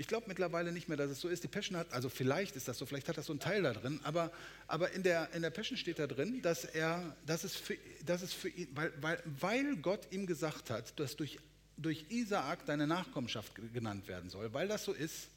[0.00, 1.44] Ich glaube mittlerweile nicht mehr, dass es so ist.
[1.44, 3.74] Die Passion hat, also vielleicht ist das so, vielleicht hat das so einen Teil da
[3.74, 4.32] drin, aber,
[4.66, 7.76] aber in, der, in der Passion steht da drin, dass er, dass es für,
[8.06, 11.38] dass es für ihn, weil, weil, weil Gott ihm gesagt hat, dass durch,
[11.76, 15.28] durch Isaak deine Nachkommenschaft genannt werden soll, weil das so ist,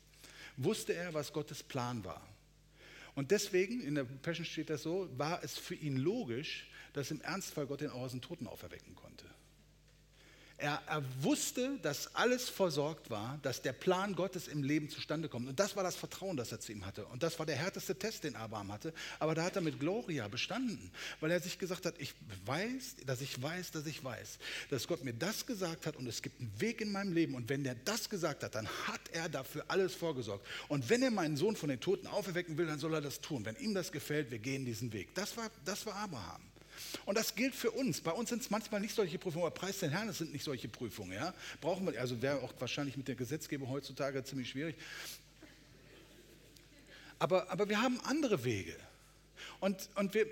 [0.55, 2.25] wusste er, was Gottes Plan war.
[3.15, 7.19] Und deswegen, in der Passion steht das so, war es für ihn logisch, dass im
[7.19, 9.25] Ernstfall Gott den auch aus den Toten auferwecken konnte.
[10.63, 15.49] Er, er wusste, dass alles versorgt war, dass der Plan Gottes im Leben zustande kommt.
[15.49, 17.05] Und das war das Vertrauen, das er zu ihm hatte.
[17.07, 18.93] Und das war der härteste Test, den Abraham hatte.
[19.19, 20.89] Aber da hat er mit Gloria bestanden,
[21.19, 22.13] weil er sich gesagt hat, ich
[22.45, 24.39] weiß, dass ich weiß, dass ich weiß,
[24.69, 27.35] dass Gott mir das gesagt hat und es gibt einen Weg in meinem Leben.
[27.35, 30.47] Und wenn der das gesagt hat, dann hat er dafür alles vorgesorgt.
[30.69, 33.43] Und wenn er meinen Sohn von den Toten auferwecken will, dann soll er das tun.
[33.43, 35.13] Wenn ihm das gefällt, wir gehen diesen Weg.
[35.13, 36.52] Das war, das war Abraham.
[37.05, 38.01] Und das gilt für uns.
[38.01, 40.43] Bei uns sind es manchmal nicht solche Prüfungen, aber preis den Herrn, es sind nicht
[40.43, 41.13] solche Prüfungen.
[41.13, 41.33] Ja?
[41.61, 44.75] Brauchen wir, also wäre auch wahrscheinlich mit der Gesetzgebung heutzutage ziemlich schwierig.
[47.19, 48.75] Aber, aber wir haben andere Wege.
[49.59, 50.27] Und, und wir,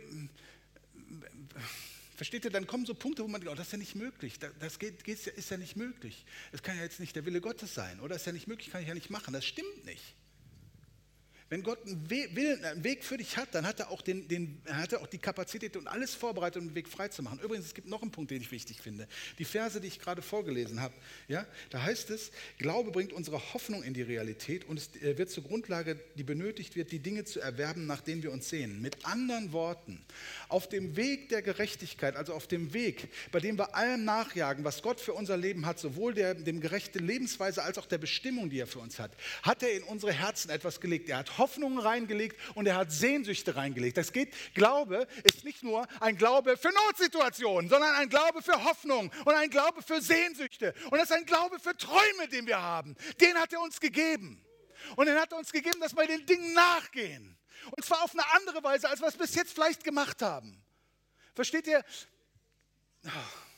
[2.15, 4.39] versteht ihr, dann kommen so Punkte, wo man denkt, oh, das ist ja nicht möglich,
[4.59, 6.25] das geht, ist ja nicht möglich.
[6.51, 8.81] Das kann ja jetzt nicht der Wille Gottes sein, oder ist ja nicht möglich, kann
[8.81, 9.33] ich ja nicht machen.
[9.33, 10.03] Das stimmt nicht.
[11.51, 15.01] Wenn Gott einen Weg, für dich hat, dann hat er, auch den, den, hat er
[15.01, 17.41] auch die Kapazität und alles vorbereitet, um den Weg frei zu machen.
[17.43, 19.05] Übrigens, es gibt noch einen Punkt, den ich wichtig finde.
[19.37, 20.93] Die Verse, die ich gerade vorgelesen habe,
[21.27, 25.29] ja, da heißt es, Glaube bringt unsere Hoffnung in die Realität und es äh, wird
[25.29, 28.81] zur Grundlage, die benötigt wird, die Dinge zu erwerben, nach denen wir uns sehen.
[28.81, 30.01] Mit anderen Worten,
[30.47, 34.81] auf dem Weg der Gerechtigkeit, also auf dem Weg, bei dem wir allem nachjagen, was
[34.81, 38.59] Gott für unser Leben hat, sowohl der, dem gerechten Lebensweise als auch der Bestimmung, die
[38.59, 39.11] er für uns hat,
[39.43, 41.09] hat er in unsere Herzen etwas gelegt.
[41.09, 43.97] Er hat Hoffnungen reingelegt und er hat Sehnsüchte reingelegt.
[43.97, 49.11] Das geht, Glaube ist nicht nur ein Glaube für Notsituationen, sondern ein Glaube für Hoffnung
[49.25, 50.73] und ein Glaube für Sehnsüchte.
[50.85, 52.95] Und das ist ein Glaube für Träume, den wir haben.
[53.19, 54.45] Den hat er uns gegeben.
[54.95, 57.37] Und den hat er uns gegeben, dass wir den Dingen nachgehen.
[57.75, 60.61] Und zwar auf eine andere Weise, als wir es bis jetzt vielleicht gemacht haben.
[61.33, 61.83] Versteht ihr?
[63.05, 63.50] Oh.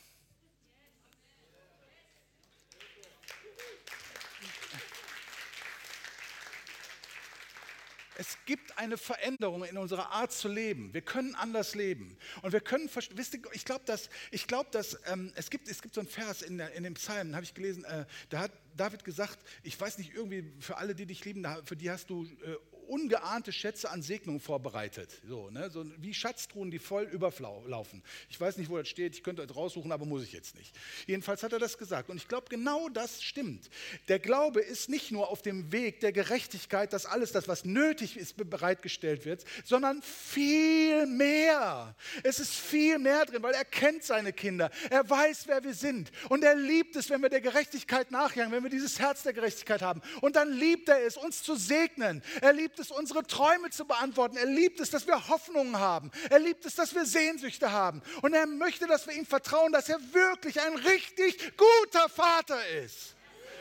[8.16, 10.92] Es gibt eine Veränderung in unserer Art zu leben.
[10.94, 12.16] Wir können anders leben.
[12.42, 15.82] Und wir können, wisst ihr, ich glaube, dass, ich glaub, dass ähm, es, gibt, es
[15.82, 18.52] gibt so einen Vers in, der, in dem Psalm, habe ich gelesen, äh, da hat
[18.76, 22.24] David gesagt, ich weiß nicht, irgendwie für alle, die dich lieben, für die hast du
[22.24, 22.56] äh,
[22.88, 25.20] ungeahnte Schätze an Segnungen vorbereitet.
[25.28, 25.70] So, ne?
[25.70, 28.02] so wie Schatztruhen, die voll überlaufen.
[28.28, 30.74] Ich weiß nicht, wo das steht, ich könnte das raussuchen, aber muss ich jetzt nicht.
[31.06, 32.10] Jedenfalls hat er das gesagt.
[32.10, 33.68] Und ich glaube, genau das stimmt.
[34.08, 38.16] Der Glaube ist nicht nur auf dem Weg der Gerechtigkeit, dass alles das, was nötig
[38.16, 41.94] ist, bereitgestellt wird, sondern viel mehr.
[42.22, 44.70] Es ist viel mehr drin, weil er kennt seine Kinder.
[44.90, 46.10] Er weiß, wer wir sind.
[46.28, 49.82] Und er liebt es, wenn wir der Gerechtigkeit nachjagen, wenn wir dieses Herz der Gerechtigkeit
[49.82, 50.00] haben.
[50.20, 52.22] Und dann liebt er es, uns zu segnen.
[52.40, 54.36] Er liebt liebt es, unsere Träume zu beantworten.
[54.36, 56.10] Er liebt es, dass wir Hoffnungen haben.
[56.28, 58.02] Er liebt es, dass wir Sehnsüchte haben.
[58.22, 63.14] Und er möchte, dass wir ihm vertrauen, dass er wirklich ein richtig guter Vater ist.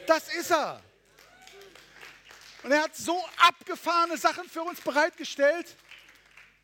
[0.07, 0.81] Das ist er.
[2.63, 5.75] Und er hat so abgefahrene Sachen für uns bereitgestellt.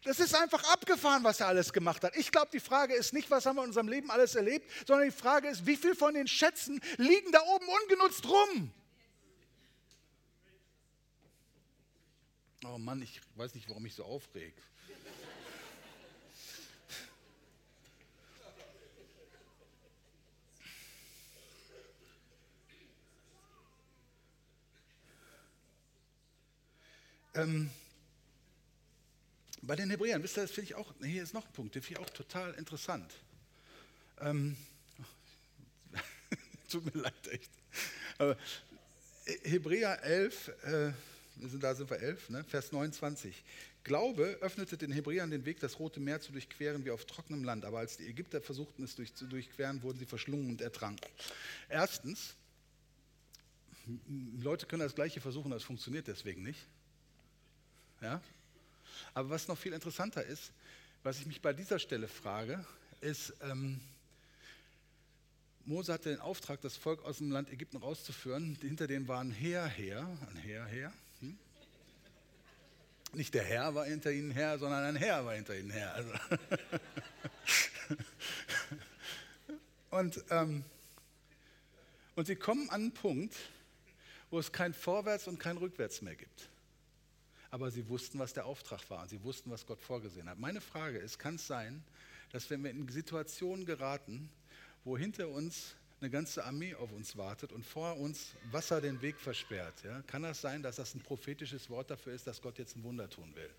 [0.04, 2.16] Das ist einfach abgefahren, was er alles gemacht hat.
[2.16, 5.08] Ich glaube, die Frage ist nicht, was haben wir in unserem Leben alles erlebt, sondern
[5.08, 8.72] die Frage ist, wie viel von den Schätzen liegen da oben ungenutzt rum?
[12.66, 14.54] Oh Mann, ich weiß nicht, warum ich so aufreg.
[27.34, 27.70] ähm,
[29.62, 31.82] bei den Hebräern, wisst ihr, das finde ich auch, hier ist noch ein Punkt, den
[31.82, 33.14] finde ich auch total interessant.
[34.20, 34.58] Ähm,
[36.70, 37.52] tut mir leid, echt.
[38.18, 38.36] Aber
[39.44, 40.92] Hebräer 11, äh,
[41.40, 42.44] da sind wir 11, ne?
[42.44, 43.44] Vers 29.
[43.84, 47.66] Glaube öffnete den Hebräern den Weg, das Rote Meer zu durchqueren wie auf trockenem Land.
[47.66, 51.10] Aber als die Ägypter versuchten, es durch, zu durchqueren, wurden sie verschlungen und ertranken.
[51.70, 52.36] Erstens,
[54.42, 56.60] Leute können das Gleiche versuchen, das funktioniert deswegen nicht.
[58.02, 58.22] Ja?
[59.14, 60.52] Aber was noch viel interessanter ist,
[61.04, 62.66] was ich mich bei dieser Stelle frage,
[63.02, 63.80] ist, ähm,
[65.66, 68.58] Mose hatte den Auftrag, das Volk aus dem Land Ägypten rauszuführen.
[68.60, 70.94] Hinter denen war ein Heer her, ein Heer her.
[73.14, 75.94] Nicht der Herr war hinter ihnen her, sondern ein Herr war hinter ihnen her.
[75.96, 76.12] Also
[79.90, 80.64] und, ähm,
[82.16, 83.36] und sie kommen an einen Punkt,
[84.30, 86.50] wo es kein Vorwärts und kein Rückwärts mehr gibt.
[87.52, 89.08] Aber sie wussten, was der Auftrag war.
[89.08, 90.38] Sie wussten, was Gott vorgesehen hat.
[90.38, 91.84] Meine Frage ist, kann es sein,
[92.32, 94.30] dass wenn wir in Situationen geraten,
[94.84, 99.20] wo hinter uns eine ganze Armee auf uns wartet und vor uns Wasser den Weg
[99.20, 99.84] versperrt.
[99.84, 100.02] Ja?
[100.04, 103.10] Kann das sein, dass das ein prophetisches Wort dafür ist, dass Gott jetzt ein Wunder
[103.10, 103.50] tun will?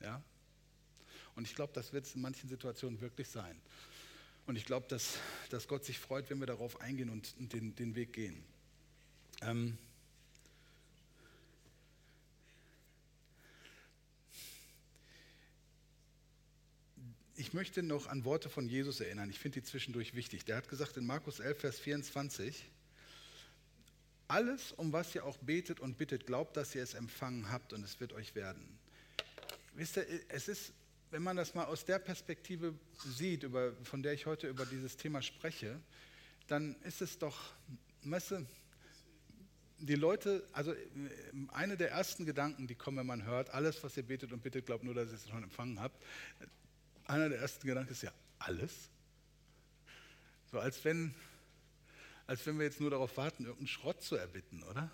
[0.00, 0.22] Ja?
[1.34, 3.60] Und ich glaube, das wird es in manchen Situationen wirklich sein.
[4.46, 5.18] Und ich glaube, dass,
[5.50, 8.42] dass Gott sich freut, wenn wir darauf eingehen und, den, den Weg gehen.
[9.40, 9.78] Ähm,
[17.42, 19.28] ich möchte noch an Worte von Jesus erinnern.
[19.28, 20.44] Ich finde die zwischendurch wichtig.
[20.44, 22.70] Der hat gesagt in Markus 11, Vers 24,
[24.28, 27.82] alles, um was ihr auch betet und bittet, glaubt, dass ihr es empfangen habt und
[27.82, 28.62] es wird euch werden.
[29.74, 30.72] Wisst ihr, es ist,
[31.10, 32.74] wenn man das mal aus der Perspektive
[33.04, 35.80] sieht, über, von der ich heute über dieses Thema spreche,
[36.46, 37.36] dann ist es doch,
[38.04, 38.46] weißt du,
[39.80, 40.76] die Leute, also
[41.48, 44.64] eine der ersten Gedanken, die kommen, wenn man hört, alles, was ihr betet und bittet,
[44.64, 46.00] glaubt nur, dass ihr es schon empfangen habt.
[47.06, 48.90] Einer der ersten Gedanken ist ja, alles?
[50.50, 51.14] So als wenn,
[52.26, 54.90] als wenn wir jetzt nur darauf warten, irgendeinen Schrott zu erbitten, oder?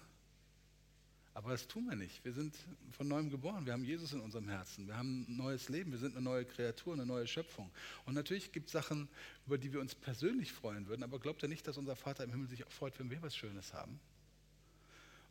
[1.39, 2.25] Aber das tun wir nicht.
[2.25, 2.57] Wir sind
[2.91, 3.65] von neuem geboren.
[3.65, 4.89] Wir haben Jesus in unserem Herzen.
[4.89, 5.93] Wir haben ein neues Leben.
[5.93, 7.71] Wir sind eine neue Kreatur, eine neue Schöpfung.
[8.07, 9.09] Und natürlich gibt es Sachen,
[9.47, 11.05] über die wir uns persönlich freuen würden.
[11.05, 13.37] Aber glaubt ihr nicht, dass unser Vater im Himmel sich auch freut, wenn wir was
[13.37, 14.01] Schönes haben?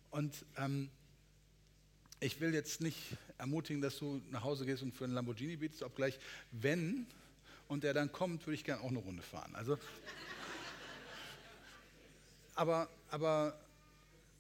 [0.10, 0.90] Und ähm,
[2.20, 5.84] ich will jetzt nicht ermutigen, dass du nach Hause gehst und für einen Lamborghini bietest,
[5.84, 6.20] obgleich,
[6.52, 7.06] wenn
[7.68, 9.54] und der dann kommt, würde ich gerne auch eine Runde fahren.
[9.56, 9.78] Also,
[12.56, 13.60] aber, aber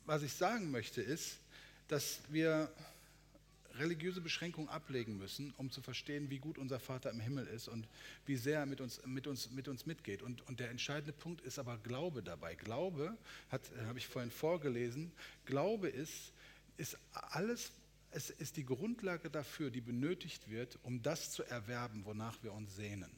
[0.05, 1.37] was ich sagen möchte ist,
[1.87, 2.71] dass wir
[3.75, 7.87] religiöse Beschränkungen ablegen müssen, um zu verstehen, wie gut unser Vater im Himmel ist und
[8.25, 10.23] wie sehr er mit uns, mit uns, mit uns mitgeht.
[10.23, 12.55] Und, und der entscheidende Punkt ist aber Glaube dabei.
[12.55, 13.15] Glaube,
[13.51, 15.11] habe ich vorhin vorgelesen,
[15.45, 16.31] Glaube ist,
[16.77, 17.71] ist alles,
[18.11, 22.75] es ist die Grundlage dafür, die benötigt wird, um das zu erwerben, wonach wir uns
[22.75, 23.11] sehnen.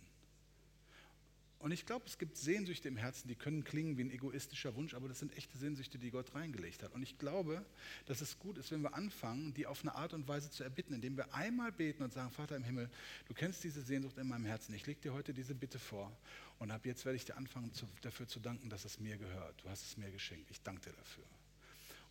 [1.60, 4.94] Und ich glaube, es gibt Sehnsüchte im Herzen, die können klingen wie ein egoistischer Wunsch,
[4.94, 6.94] aber das sind echte Sehnsüchte, die Gott reingelegt hat.
[6.94, 7.66] Und ich glaube,
[8.06, 10.94] dass es gut ist, wenn wir anfangen, die auf eine Art und Weise zu erbitten,
[10.94, 12.90] indem wir einmal beten und sagen, Vater im Himmel,
[13.28, 16.16] du kennst diese Sehnsucht in meinem Herzen, ich lege dir heute diese Bitte vor
[16.60, 19.62] und ab jetzt werde ich dir anfangen, zu, dafür zu danken, dass es mir gehört.
[19.62, 21.26] Du hast es mir geschenkt, ich danke dir dafür.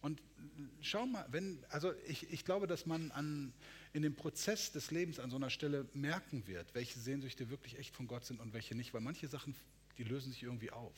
[0.01, 0.23] Und
[0.81, 3.53] schau mal, wenn, also ich, ich glaube, dass man an,
[3.93, 7.95] in dem Prozess des Lebens an so einer Stelle merken wird, welche Sehnsüchte wirklich echt
[7.95, 9.55] von Gott sind und welche nicht, weil manche Sachen,
[9.97, 10.95] die lösen sich irgendwie auf.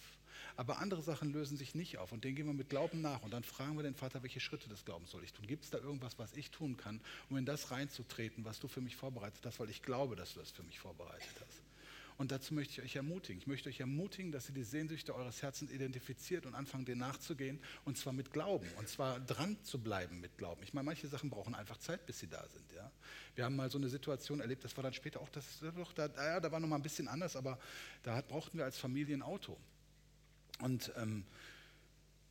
[0.57, 3.30] Aber andere Sachen lösen sich nicht auf und denen gehen wir mit Glauben nach und
[3.30, 5.46] dann fragen wir den Vater, welche Schritte des Glaubens soll ich tun?
[5.46, 8.80] Gibt es da irgendwas, was ich tun kann, um in das reinzutreten, was du für
[8.80, 11.70] mich vorbereitet hast, weil ich glaube, dass du das für mich vorbereitet hast?
[12.21, 13.41] Und dazu möchte ich euch ermutigen.
[13.41, 17.59] Ich möchte euch ermutigen, dass ihr die Sehnsüchte eures Herzens identifiziert und anfangt, denen nachzugehen.
[17.87, 18.68] Und zwar mit Glauben.
[18.77, 20.62] Und zwar dran zu bleiben mit Glauben.
[20.62, 22.71] Ich meine, manche Sachen brauchen einfach Zeit, bis sie da sind.
[22.77, 22.93] Ja?
[23.37, 26.09] Wir haben mal so eine Situation erlebt, das war dann später auch, das, doch, da,
[26.14, 27.59] ja, da war noch mal ein bisschen anders, aber
[28.03, 29.57] da hat, brauchten wir als Familie ein Auto.
[30.59, 31.25] Und ähm,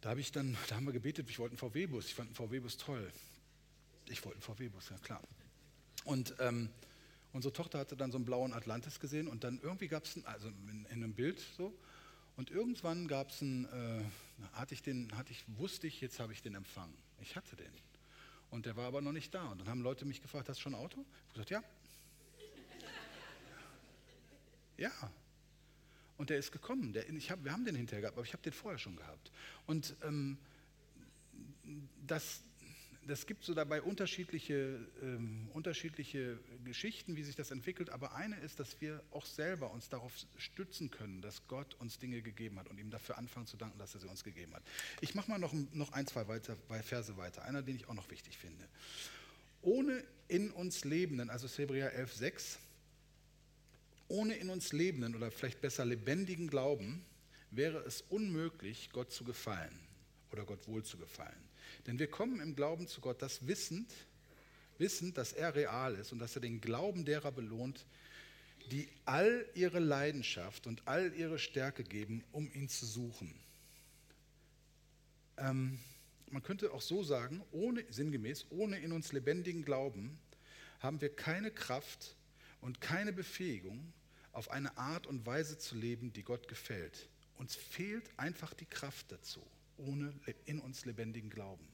[0.02, 2.06] da, habe ich dann, da haben wir gebetet, ich wollte einen VW-Bus.
[2.06, 3.12] Ich fand einen VW-Bus toll.
[4.08, 5.24] Ich wollte einen VW-Bus, ja klar.
[6.06, 6.70] Und ähm,
[7.32, 10.48] Unsere Tochter hatte dann so einen blauen Atlantis gesehen und dann irgendwie gab es, also
[10.48, 11.74] in, in, einem Bild so,
[12.36, 14.04] und irgendwann gab es einen, äh,
[14.54, 16.98] hatte ich den, hatte ich, wusste ich, jetzt habe ich den empfangen.
[17.22, 17.72] Ich hatte den.
[18.50, 19.48] Und der war aber noch nicht da.
[19.50, 21.02] Und dann haben Leute mich gefragt, hast du schon ein Auto?
[21.02, 21.64] Ich habe gesagt, ja.
[24.90, 25.12] ja.
[26.18, 26.94] Und der ist gekommen.
[26.94, 29.32] Der, ich hab, wir haben den hinterher gehabt, aber ich habe den vorher schon gehabt.
[29.68, 30.38] Und ähm,
[32.08, 32.42] das,
[33.08, 38.60] das gibt so dabei unterschiedliche, ähm, unterschiedliche Geschichten, wie sich das entwickelt, aber eine ist,
[38.60, 42.78] dass wir auch selber uns darauf stützen können, dass Gott uns Dinge gegeben hat und
[42.78, 44.64] ihm dafür anfangen zu danken, dass er sie uns gegeben hat.
[45.02, 48.10] Ich mache mal noch, noch ein, zwei weiter, Verse weiter, einer, den ich auch noch
[48.12, 48.68] wichtig finde.
[49.62, 52.60] Ohne in uns Lebenden, also Hebräer 11, 6,
[54.08, 57.06] ohne in uns Lebenden oder vielleicht besser lebendigen Glauben
[57.52, 59.80] wäre es unmöglich, Gott zu gefallen
[60.32, 61.49] oder Gott wohl zu gefallen.
[61.88, 63.92] Denn wir kommen im Glauben zu Gott, das wissend,
[64.78, 67.86] wissend, dass er real ist und dass er den Glauben derer belohnt,
[68.72, 73.34] die all ihre Leidenschaft und all ihre Stärke geben, um ihn zu suchen.
[75.38, 75.80] Ähm,
[76.30, 80.20] man könnte auch so sagen, ohne, sinngemäß, ohne in uns lebendigen Glauben
[80.80, 82.16] haben wir keine Kraft
[82.62, 83.94] und keine Befähigung,
[84.32, 87.10] auf eine Art und Weise zu leben, die Gott gefällt.
[87.38, 89.44] Uns fehlt einfach die Kraft dazu
[89.80, 90.14] ohne
[90.46, 91.68] in uns lebendigen Glauben.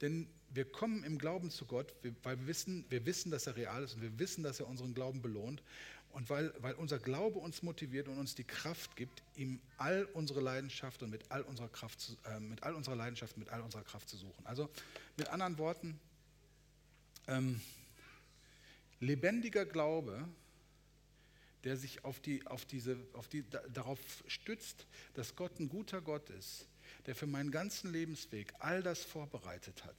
[0.00, 3.82] Denn wir kommen im Glauben zu Gott, weil wir wissen, wir wissen, dass er real
[3.84, 5.62] ist und wir wissen, dass er unseren Glauben belohnt
[6.10, 10.40] und weil, weil unser Glaube uns motiviert und uns die Kraft gibt, ihm all unsere
[10.40, 13.82] Leidenschaft und mit all unserer Kraft, zu, äh, mit all unserer Leidenschaft, mit all unserer
[13.82, 14.46] Kraft zu suchen.
[14.46, 14.70] Also
[15.16, 15.98] mit anderen Worten,
[17.26, 17.60] ähm,
[19.00, 20.28] lebendiger Glaube
[21.64, 26.30] der sich auf die, auf diese, auf die, darauf stützt, dass Gott ein guter Gott
[26.30, 26.68] ist,
[27.06, 29.96] der für meinen ganzen Lebensweg all das vorbereitet hat.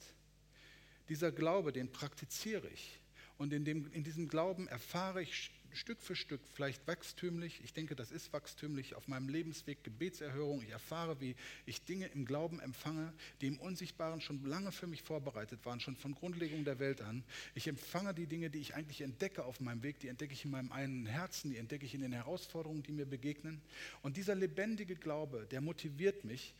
[1.08, 3.00] Dieser Glaube, den praktiziere ich.
[3.38, 7.94] Und in, dem, in diesem Glauben erfahre ich Stück für Stück, vielleicht wachstümlich, ich denke,
[7.94, 13.12] das ist wachstümlich, auf meinem Lebensweg Gebetserhörung, ich erfahre, wie ich Dinge im Glauben empfange,
[13.40, 17.22] die im Unsichtbaren schon lange für mich vorbereitet waren, schon von Grundlegung der Welt an.
[17.54, 20.50] Ich empfange die Dinge, die ich eigentlich entdecke auf meinem Weg, die entdecke ich in
[20.50, 23.60] meinem einen Herzen, die entdecke ich in den Herausforderungen, die mir begegnen.
[24.02, 26.54] Und dieser lebendige Glaube, der motiviert mich,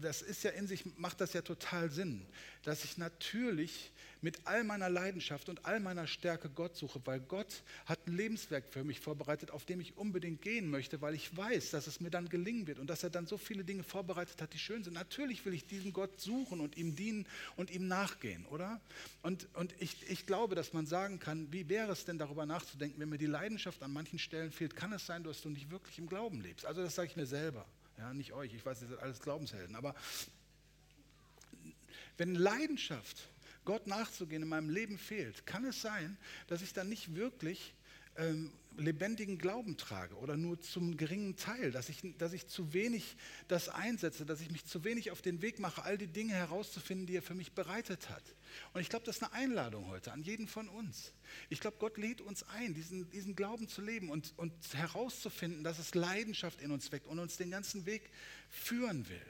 [0.00, 2.26] das ist ja in sich, macht das ja total Sinn,
[2.62, 7.62] dass ich natürlich mit all meiner Leidenschaft und all meiner Stärke Gott suche, weil Gott
[7.86, 11.70] hat ein Lebenswerk für mich vorbereitet, auf dem ich unbedingt gehen möchte, weil ich weiß,
[11.70, 14.52] dass es mir dann gelingen wird und dass er dann so viele Dinge vorbereitet hat,
[14.52, 14.94] die schön sind.
[14.94, 18.80] Natürlich will ich diesen Gott suchen und ihm dienen und ihm nachgehen, oder?
[19.22, 23.00] Und, und ich, ich glaube, dass man sagen kann, wie wäre es denn darüber nachzudenken,
[23.00, 25.98] wenn mir die Leidenschaft an manchen Stellen fehlt, kann es sein, dass du nicht wirklich
[25.98, 26.64] im Glauben lebst.
[26.64, 27.66] Also das sage ich mir selber.
[27.98, 29.94] Ja, nicht euch, ich weiß, ihr seid alles Glaubenshelden, aber
[32.16, 33.28] wenn Leidenschaft,
[33.64, 36.16] Gott nachzugehen, in meinem Leben fehlt, kann es sein,
[36.48, 37.74] dass ich dann nicht wirklich
[38.16, 43.16] ähm, lebendigen Glauben trage oder nur zum geringen Teil, dass ich, dass ich zu wenig
[43.48, 47.06] das einsetze, dass ich mich zu wenig auf den Weg mache, all die Dinge herauszufinden,
[47.06, 48.22] die er für mich bereitet hat.
[48.72, 51.12] Und ich glaube, das ist eine Einladung heute an jeden von uns.
[51.48, 55.78] Ich glaube, Gott lädt uns ein, diesen, diesen Glauben zu leben und, und herauszufinden, dass
[55.78, 58.10] es Leidenschaft in uns weckt und uns den ganzen Weg
[58.50, 59.26] führen will.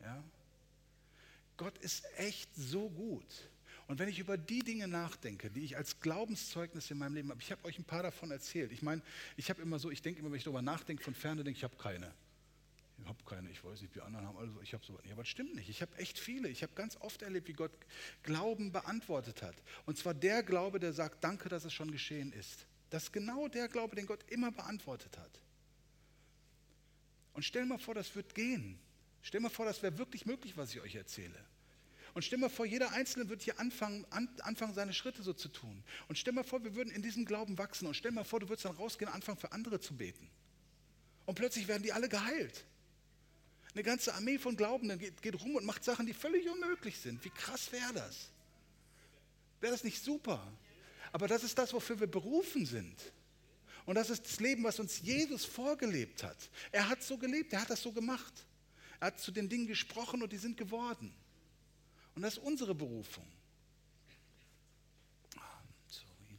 [0.00, 0.22] Ja?
[1.56, 3.26] Gott ist echt so gut.
[3.92, 7.42] Und wenn ich über die Dinge nachdenke, die ich als Glaubenszeugnis in meinem Leben habe,
[7.42, 8.72] ich habe euch ein paar davon erzählt.
[8.72, 9.02] Ich meine,
[9.36, 11.62] ich habe immer so, ich denke immer, wenn ich darüber nachdenke, von ferne denke ich,
[11.62, 12.10] habe keine.
[12.96, 15.12] Ich habe keine, ich weiß nicht, wie andere haben, also ich habe sowas nicht.
[15.12, 15.68] Aber das stimmt nicht.
[15.68, 16.48] Ich habe echt viele.
[16.48, 17.70] Ich habe ganz oft erlebt, wie Gott
[18.22, 19.56] Glauben beantwortet hat.
[19.84, 22.64] Und zwar der Glaube, der sagt, danke, dass es schon geschehen ist.
[22.88, 25.38] Das ist genau der Glaube, den Gott immer beantwortet hat.
[27.34, 28.78] Und stell mal vor, das wird gehen.
[29.20, 31.44] Stell mal vor, das wäre wirklich möglich, was ich euch erzähle.
[32.14, 35.48] Und stell mal vor, jeder Einzelne wird hier anfangen, an, anfangen, seine Schritte so zu
[35.48, 35.82] tun.
[36.08, 37.86] Und stell mal vor, wir würden in diesem Glauben wachsen.
[37.86, 40.28] Und stell mal vor, du würdest dann rausgehen und anfangen, für andere zu beten.
[41.24, 42.64] Und plötzlich werden die alle geheilt.
[43.72, 47.24] Eine ganze Armee von Glaubenden geht, geht rum und macht Sachen, die völlig unmöglich sind.
[47.24, 48.28] Wie krass wäre das?
[49.60, 50.46] Wäre das nicht super?
[51.12, 52.96] Aber das ist das, wofür wir berufen sind.
[53.86, 56.36] Und das ist das Leben, was uns Jesus vorgelebt hat.
[56.70, 58.32] Er hat so gelebt, er hat das so gemacht.
[59.00, 61.14] Er hat zu den Dingen gesprochen und die sind geworden.
[62.14, 63.26] Und das ist unsere Berufung.
[65.36, 66.38] Ah, sorry.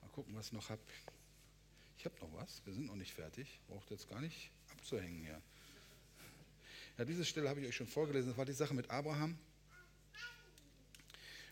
[0.00, 0.80] Mal gucken, was ich noch habe.
[1.98, 2.62] Ich habe noch was.
[2.64, 3.60] Wir sind noch nicht fertig.
[3.68, 5.42] Braucht jetzt gar nicht abzuhängen hier.
[6.96, 8.30] Ja, diese Stelle habe ich euch schon vorgelesen.
[8.30, 9.38] Das war die Sache mit Abraham.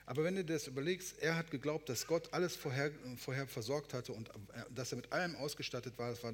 [0.07, 4.13] Aber wenn du das überlegst, er hat geglaubt, dass Gott alles vorher, vorher versorgt hatte
[4.13, 4.33] und äh,
[4.73, 6.33] dass er mit allem ausgestattet war, das war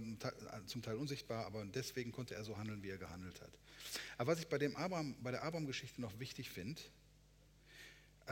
[0.67, 3.51] zum Teil unsichtbar, aber deswegen konnte er so handeln, wie er gehandelt hat.
[4.19, 6.81] Aber was ich bei, dem Abraham, bei der Abraham-Geschichte noch wichtig finde,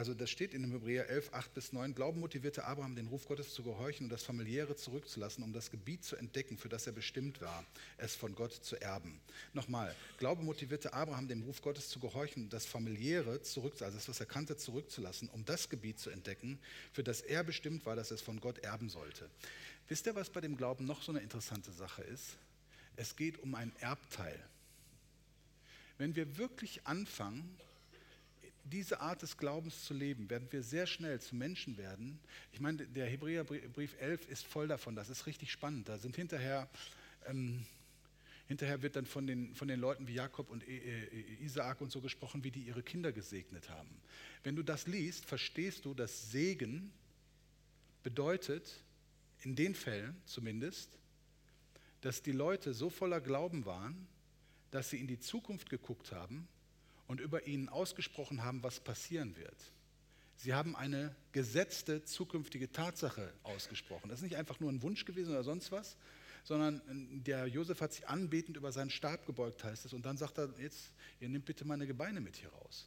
[0.01, 1.95] also das steht in dem Hebräer 11, 8 bis 9.
[1.95, 6.05] Glauben motivierte Abraham, den Ruf Gottes zu gehorchen und das Familiäre zurückzulassen, um das Gebiet
[6.05, 7.67] zu entdecken, für das er bestimmt war,
[7.99, 9.21] es von Gott zu erben.
[9.53, 14.09] Nochmal, Glaube motivierte Abraham, dem Ruf Gottes zu gehorchen und das Familiäre zurückzulassen, also das,
[14.09, 16.59] was er kannte, zurückzulassen, um das Gebiet zu entdecken,
[16.95, 19.29] für das er bestimmt war, dass es von Gott erben sollte.
[19.89, 22.39] Wisst ihr, was bei dem Glauben noch so eine interessante Sache ist?
[22.97, 24.43] Es geht um ein Erbteil.
[25.99, 27.55] Wenn wir wirklich anfangen,
[28.71, 32.19] diese Art des Glaubens zu leben, werden wir sehr schnell zu Menschen werden.
[32.53, 35.89] Ich meine, der Hebräerbrief 11 ist voll davon, das ist richtig spannend.
[35.89, 36.69] Da sind hinterher,
[37.27, 37.67] ähm,
[38.49, 40.65] hinterher wird dann von den, von den Leuten wie Jakob und
[41.41, 43.91] Isaak und so gesprochen, wie die ihre Kinder gesegnet haben.
[44.43, 46.93] Wenn du das liest, verstehst du, dass Segen
[48.03, 48.83] bedeutet,
[49.43, 50.99] in den Fällen zumindest,
[52.03, 54.07] dass die Leute so voller Glauben waren,
[54.71, 56.47] dass sie in die Zukunft geguckt haben
[57.11, 59.57] und über ihnen ausgesprochen haben, was passieren wird.
[60.37, 64.09] Sie haben eine gesetzte zukünftige Tatsache ausgesprochen.
[64.09, 65.97] Das ist nicht einfach nur ein Wunsch gewesen oder sonst was,
[66.45, 66.81] sondern
[67.25, 70.55] der Josef hat sich anbetend über seinen Stab gebeugt, heißt es, und dann sagt er,
[70.61, 72.87] jetzt, ihr nehmt bitte meine Gebeine mit hier raus.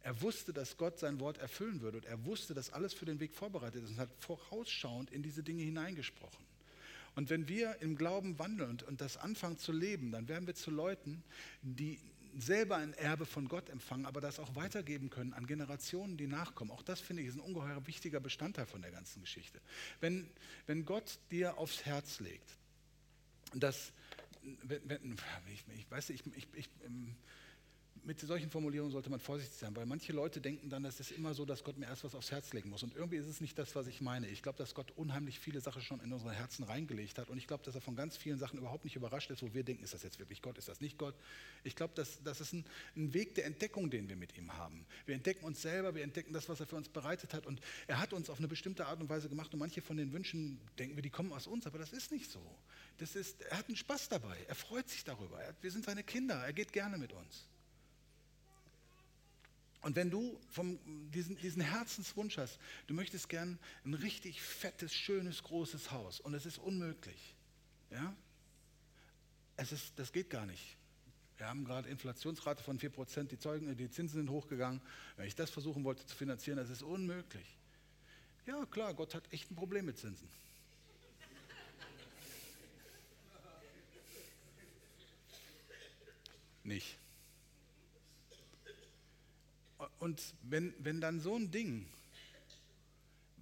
[0.00, 3.20] Er wusste, dass Gott sein Wort erfüllen würde und er wusste, dass alles für den
[3.20, 6.46] Weg vorbereitet ist und hat vorausschauend in diese Dinge hineingesprochen.
[7.14, 10.54] Und wenn wir im Glauben wandeln und, und das anfangen zu leben, dann werden wir
[10.54, 11.22] zu Leuten,
[11.60, 11.98] die
[12.36, 16.70] selber ein Erbe von Gott empfangen, aber das auch weitergeben können an Generationen, die nachkommen.
[16.70, 19.60] Auch das finde ich ist ein ungeheuer wichtiger Bestandteil von der ganzen Geschichte.
[20.00, 20.28] Wenn,
[20.66, 22.56] wenn Gott dir aufs Herz legt,
[23.54, 23.92] dass,
[24.62, 25.16] wenn, wenn,
[25.52, 27.16] ich, ich weiß, ich, ich, ich, ähm,
[28.04, 31.34] mit solchen Formulierungen sollte man vorsichtig sein, weil manche Leute denken dann, das ist immer
[31.34, 32.82] so, dass Gott mir erst was aufs Herz legen muss.
[32.82, 34.28] Und irgendwie ist es nicht das, was ich meine.
[34.28, 37.28] Ich glaube, dass Gott unheimlich viele Sachen schon in unsere Herzen reingelegt hat.
[37.30, 39.64] Und ich glaube, dass er von ganz vielen Sachen überhaupt nicht überrascht ist, wo wir
[39.64, 41.14] denken, ist das jetzt wirklich Gott, ist das nicht Gott.
[41.64, 42.64] Ich glaube, dass, das ist ein,
[42.96, 44.86] ein Weg der Entdeckung, den wir mit ihm haben.
[45.06, 47.46] Wir entdecken uns selber, wir entdecken das, was er für uns bereitet hat.
[47.46, 49.52] Und er hat uns auf eine bestimmte Art und Weise gemacht.
[49.52, 52.30] Und manche von den Wünschen denken wir, die kommen aus uns, aber das ist nicht
[52.30, 52.40] so.
[52.98, 55.40] Das ist, er hat einen Spaß dabei, er freut sich darüber.
[55.40, 57.46] Er, wir sind seine Kinder, er geht gerne mit uns.
[59.88, 60.78] Und wenn du vom,
[61.12, 62.58] diesen, diesen Herzenswunsch hast,
[62.88, 67.34] du möchtest gern ein richtig fettes, schönes, großes Haus und es ist unmöglich,
[67.90, 68.14] ja?
[69.56, 70.76] Es ist, das geht gar nicht.
[71.38, 74.82] Wir haben gerade Inflationsrate von 4%, die, Zeugen, die Zinsen sind hochgegangen.
[75.16, 77.56] Wenn ich das versuchen wollte zu finanzieren, das ist unmöglich.
[78.44, 80.28] Ja, klar, Gott hat echt ein Problem mit Zinsen.
[86.62, 86.98] Nicht.
[89.98, 91.86] Und wenn, wenn dann so ein Ding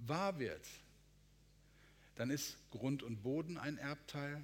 [0.06, 0.66] wahr wird,
[2.16, 4.42] dann ist Grund und Boden ein Erbteil,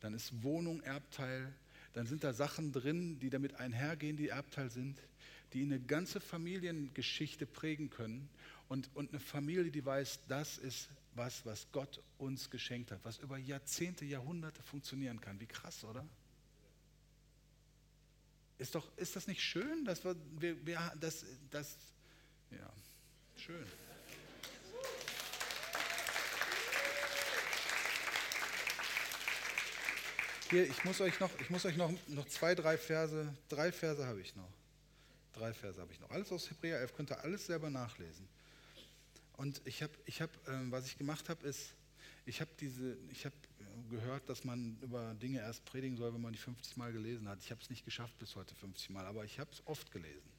[0.00, 1.52] dann ist Wohnung Erbteil,
[1.92, 4.98] dann sind da Sachen drin, die damit einhergehen, die Erbteil sind,
[5.52, 8.28] die eine ganze Familiengeschichte prägen können
[8.68, 13.18] und, und eine Familie, die weiß, das ist was, was Gott uns geschenkt hat, was
[13.18, 15.38] über Jahrzehnte, Jahrhunderte funktionieren kann.
[15.40, 16.06] Wie krass, oder?
[18.62, 21.76] Ist, doch, ist das nicht schön, dass wir, wir, wir das, das,
[22.52, 22.72] ja,
[23.36, 23.66] schön.
[30.48, 34.06] Hier, ich muss euch noch, ich muss euch noch, noch zwei, drei Verse, drei Verse
[34.06, 34.52] habe ich noch.
[35.32, 36.12] Drei Verse habe ich noch.
[36.12, 38.28] Alles aus Hebräer 11, könnt ihr alles selber nachlesen.
[39.38, 41.70] Und ich habe, ich hab, äh, was ich gemacht habe, ist,
[42.26, 43.34] ich habe diese, ich habe
[43.92, 47.38] gehört, dass man über Dinge erst predigen soll, wenn man die 50 Mal gelesen hat.
[47.40, 50.30] Ich habe es nicht geschafft bis heute 50 Mal, aber ich habe es oft gelesen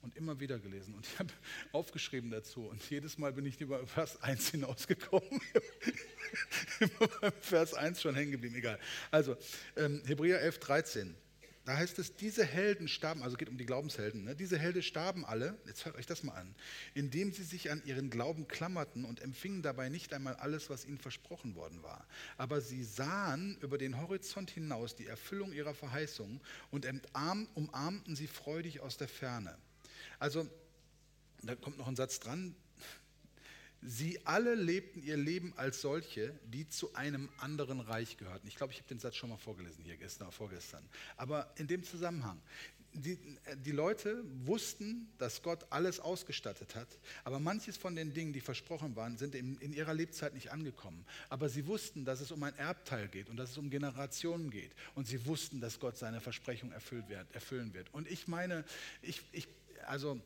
[0.00, 1.32] und immer wieder gelesen und ich habe
[1.72, 5.40] aufgeschrieben dazu und jedes Mal bin ich über Vers 1 hinausgekommen.
[7.40, 8.78] Vers 1 schon hängen geblieben, egal.
[9.10, 9.36] Also
[9.76, 11.16] ähm, Hebräer 11, 13.
[11.64, 14.36] Da heißt es, diese Helden starben, also geht um die Glaubenshelden, ne?
[14.36, 16.54] diese Helden starben alle, jetzt hört euch das mal an,
[16.92, 20.98] indem sie sich an ihren Glauben klammerten und empfingen dabei nicht einmal alles, was ihnen
[20.98, 22.06] versprochen worden war.
[22.36, 26.40] Aber sie sahen über den Horizont hinaus die Erfüllung ihrer Verheißungen
[26.70, 26.86] und
[27.54, 29.56] umarmten sie freudig aus der Ferne.
[30.18, 30.46] Also,
[31.42, 32.54] da kommt noch ein Satz dran,
[33.86, 38.48] Sie alle lebten ihr Leben als solche, die zu einem anderen Reich gehörten.
[38.48, 40.82] Ich glaube, ich habe den Satz schon mal vorgelesen hier gestern, vorgestern.
[41.18, 42.40] Aber in dem Zusammenhang,
[42.94, 43.18] die,
[43.64, 46.88] die, Leute wussten, dass Gott alles ausgestattet hat,
[47.24, 51.04] aber manches von den Dingen, die versprochen waren, sind in, in, ihrer Lebzeit nicht angekommen.
[51.28, 54.70] Aber sie wussten, dass es um ein Erbteil geht und dass es um Generationen geht.
[54.94, 57.92] Und sie wussten, dass Gott seine Versprechung erfüllen wird.
[57.92, 58.64] Und ich meine,
[59.02, 59.46] ich, ich
[59.86, 60.20] also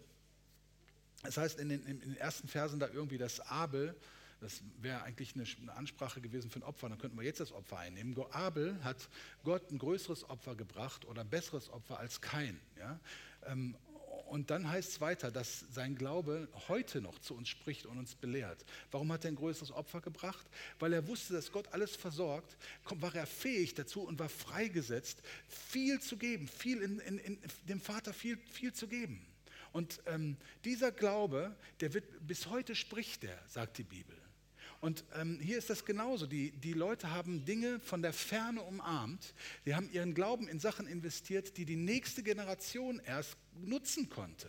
[1.22, 3.94] das heißt in den, in den ersten Versen da irgendwie, dass Abel,
[4.40, 7.52] das wäre eigentlich eine, eine, Ansprache gewesen für ein Opfer, dann könnten wir jetzt das
[7.52, 8.16] Opfer einnehmen.
[8.30, 9.08] Abel hat
[9.42, 12.60] Gott ein größeres Opfer gebracht oder ein besseres Opfer als kein.
[12.78, 13.00] Ja?
[13.46, 13.76] Ähm,
[14.28, 18.14] und dann heißt es weiter, dass sein Glaube heute noch zu uns spricht und uns
[18.14, 18.64] belehrt.
[18.90, 20.46] Warum hat er ein größeres Opfer gebracht?
[20.78, 26.00] Weil er wusste, dass Gott alles versorgt, war er fähig dazu und war freigesetzt, viel
[26.00, 27.38] zu geben, viel in, in, in
[27.68, 29.26] dem Vater viel, viel zu geben.
[29.72, 34.16] Und ähm, dieser Glaube, der wird, bis heute spricht der, sagt die Bibel.
[34.80, 36.26] Und ähm, hier ist das genauso.
[36.26, 39.34] Die, die Leute haben Dinge von der Ferne umarmt.
[39.64, 44.48] Sie haben ihren Glauben in Sachen investiert, die die nächste Generation erst nutzen konnte.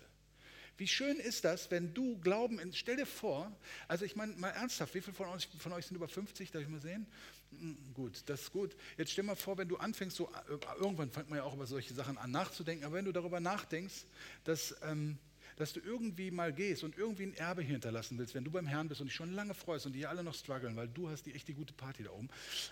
[0.79, 3.51] Wie schön ist das, wenn du Glauben, in, stell dir vor,
[3.89, 6.61] also ich meine mal ernsthaft, wie viele von euch, von euch sind über 50, darf
[6.61, 7.05] ich mal sehen?
[7.51, 8.77] Hm, gut, das ist gut.
[8.97, 11.67] Jetzt stell mal vor, wenn du anfängst, so, äh, irgendwann fängt man ja auch über
[11.67, 14.05] solche Sachen an nachzudenken, aber wenn du darüber nachdenkst,
[14.45, 15.17] dass, ähm,
[15.57, 18.87] dass du irgendwie mal gehst und irgendwie ein Erbe hinterlassen willst, wenn du beim Herrn
[18.87, 21.33] bist und dich schon lange freust und die alle noch strugglen, weil du hast die
[21.33, 22.29] echt die gute Party da oben,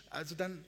[0.09, 0.63] also dann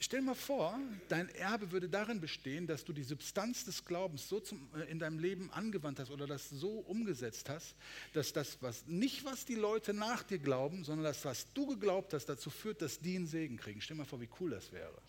[0.00, 0.78] Stell mal vor,
[1.08, 5.00] dein Erbe würde darin bestehen, dass du die Substanz des Glaubens so zum, äh, in
[5.00, 7.74] deinem Leben angewandt hast oder das so umgesetzt hast,
[8.12, 12.14] dass das, was nicht was die Leute nach dir glauben, sondern das, was du geglaubt
[12.14, 13.80] hast, dazu führt, dass die einen Segen kriegen.
[13.80, 15.02] Stell mal vor, wie cool das wäre.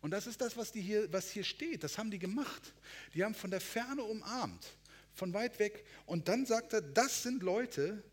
[0.00, 1.82] Und das ist das, was, die hier, was hier steht.
[1.82, 2.72] Das haben die gemacht.
[3.14, 4.68] Die haben von der Ferne umarmt,
[5.14, 5.84] von weit weg.
[6.06, 8.04] Und dann sagt er, das sind Leute,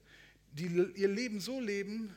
[0.54, 0.66] die
[0.96, 2.16] ihr Leben so leben,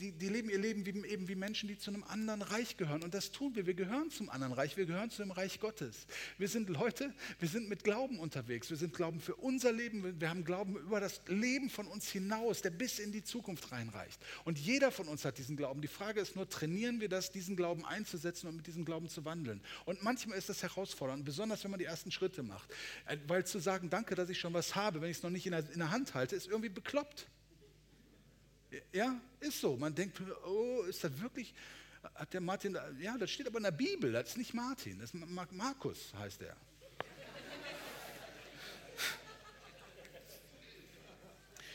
[0.00, 3.02] die, die leben ihr Leben wie, eben wie Menschen, die zu einem anderen Reich gehören.
[3.02, 3.66] Und das tun wir.
[3.66, 4.76] Wir gehören zum anderen Reich.
[4.76, 6.06] Wir gehören zu dem Reich Gottes.
[6.38, 8.70] Wir sind Leute, wir sind mit Glauben unterwegs.
[8.70, 10.20] Wir sind Glauben für unser Leben.
[10.20, 14.20] Wir haben Glauben über das Leben von uns hinaus, der bis in die Zukunft reinreicht.
[14.44, 15.80] Und jeder von uns hat diesen Glauben.
[15.80, 19.24] Die Frage ist nur, trainieren wir das, diesen Glauben einzusetzen und mit diesem Glauben zu
[19.24, 19.60] wandeln?
[19.84, 22.70] Und manchmal ist das herausfordernd, besonders wenn man die ersten Schritte macht.
[23.06, 25.46] Äh, weil zu sagen, danke, dass ich schon was habe, wenn ich es noch nicht
[25.46, 27.26] in der, in der Hand halte, ist irgendwie bekloppt.
[28.92, 29.76] Ja, ist so.
[29.76, 31.54] Man denkt, oh, ist das wirklich,
[32.14, 35.14] hat der Martin, ja, das steht aber in der Bibel, das ist nicht Martin, das
[35.14, 36.56] ist Markus heißt er.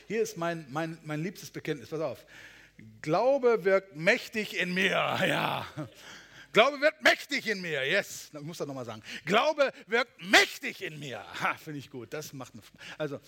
[0.06, 2.24] Hier ist mein, mein, mein liebstes Bekenntnis, pass auf.
[3.00, 4.90] Glaube wirkt mächtig in mir,
[5.26, 5.66] ja.
[6.52, 8.30] Glaube wirkt mächtig in mir, yes.
[8.32, 9.02] Ich muss das nochmal sagen.
[9.24, 11.24] Glaube wirkt mächtig in mir.
[11.64, 12.62] Finde ich gut, das macht eine,
[12.98, 13.18] also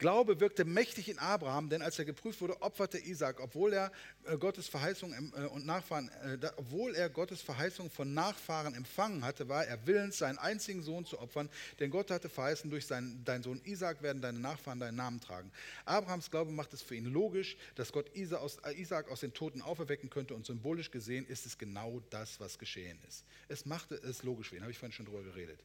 [0.00, 3.92] Glaube wirkte mächtig in Abraham, denn als er geprüft wurde, opferte Isaac, obwohl er
[4.24, 9.50] äh, Gottes Verheißung äh, und Nachfahren, äh, obwohl er Gottes Verheißung von Nachfahren empfangen hatte,
[9.50, 13.42] war er willens, seinen einzigen Sohn zu opfern, denn Gott hatte verheißen, durch seinen, deinen
[13.42, 15.52] Sohn Isaac werden deine Nachfahren deinen Namen tragen.
[15.84, 20.34] Abrahams Glaube macht es für ihn logisch, dass Gott Isaac aus, den Toten auferwecken könnte
[20.34, 23.26] und symbolisch gesehen ist es genau das, was geschehen ist.
[23.48, 25.60] Es machte es logisch für ihn, habe ich vorhin schon drüber geredet.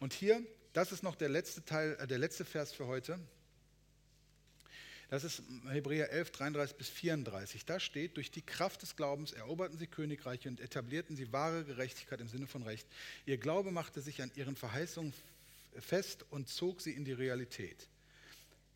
[0.00, 0.42] Und hier,
[0.72, 3.16] das ist noch der letzte Teil, der letzte Vers für heute.
[5.10, 7.64] Das ist Hebräer 11, 33 bis 34.
[7.64, 12.20] Da steht, durch die Kraft des Glaubens eroberten sie Königreiche und etablierten sie wahre Gerechtigkeit
[12.20, 12.86] im Sinne von Recht.
[13.26, 15.12] Ihr Glaube machte sich an ihren Verheißungen
[15.80, 17.88] fest und zog sie in die Realität.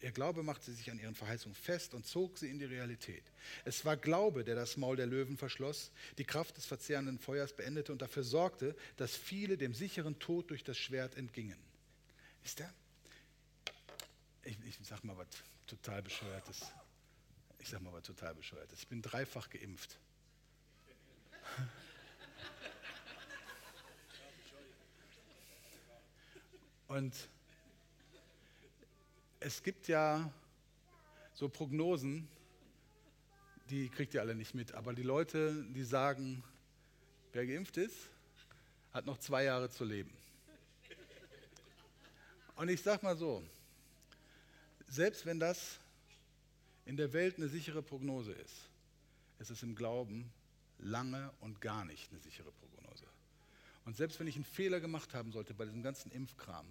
[0.01, 3.23] Ihr Glaube machte sich an ihren Verheißungen fest und zog sie in die Realität.
[3.65, 7.93] Es war Glaube, der das Maul der Löwen verschloss, die Kraft des verzehrenden Feuers beendete
[7.93, 11.59] und dafür sorgte, dass viele dem sicheren Tod durch das Schwert entgingen.
[12.45, 12.75] Ist der?
[14.43, 15.29] Ich, ich sag mal was
[15.67, 16.73] total bescheuertes.
[17.59, 18.81] Ich sag mal was total bescheuertes.
[18.81, 19.99] Ich bin dreifach geimpft.
[26.89, 27.15] Und
[29.41, 30.31] es gibt ja
[31.33, 32.29] so Prognosen,
[33.71, 36.45] die kriegt ihr alle nicht mit, aber die Leute, die sagen,
[37.33, 37.97] wer geimpft ist,
[38.93, 40.13] hat noch zwei Jahre zu leben.
[42.57, 43.43] Und ich sag mal so,
[44.89, 45.79] selbst wenn das
[46.85, 48.69] in der Welt eine sichere Prognose ist,
[49.39, 50.31] ist es im Glauben
[50.79, 53.07] lange und gar nicht eine sichere Prognose.
[53.85, 56.67] Und selbst wenn ich einen Fehler gemacht haben sollte bei diesem ganzen Impfkram,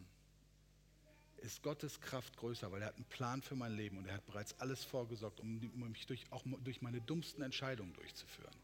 [1.37, 4.25] ist Gottes Kraft größer, weil er hat einen Plan für mein Leben und er hat
[4.25, 5.59] bereits alles vorgesorgt, um
[5.91, 8.55] mich durch, auch durch meine dummsten Entscheidungen durchzuführen.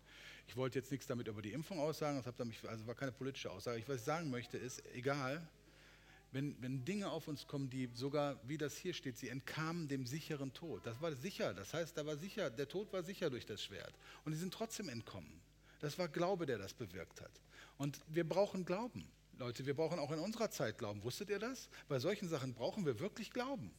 [0.47, 3.84] Ich wollte jetzt nichts damit über die Impfung aussagen, das also war keine politische Aussage.
[3.86, 5.45] Was ich sagen möchte ist, egal,
[6.32, 10.05] wenn, wenn Dinge auf uns kommen, die sogar, wie das hier steht, sie entkamen dem
[10.05, 10.86] sicheren Tod.
[10.86, 13.93] Das war sicher, das heißt, da war sicher, der Tod war sicher durch das Schwert.
[14.25, 15.41] Und sie sind trotzdem entkommen.
[15.80, 17.32] Das war Glaube, der das bewirkt hat.
[17.77, 19.09] Und wir brauchen Glauben.
[19.38, 21.03] Leute, wir brauchen auch in unserer Zeit Glauben.
[21.03, 21.69] Wusstet ihr das?
[21.88, 23.71] Bei solchen Sachen brauchen wir wirklich Glauben.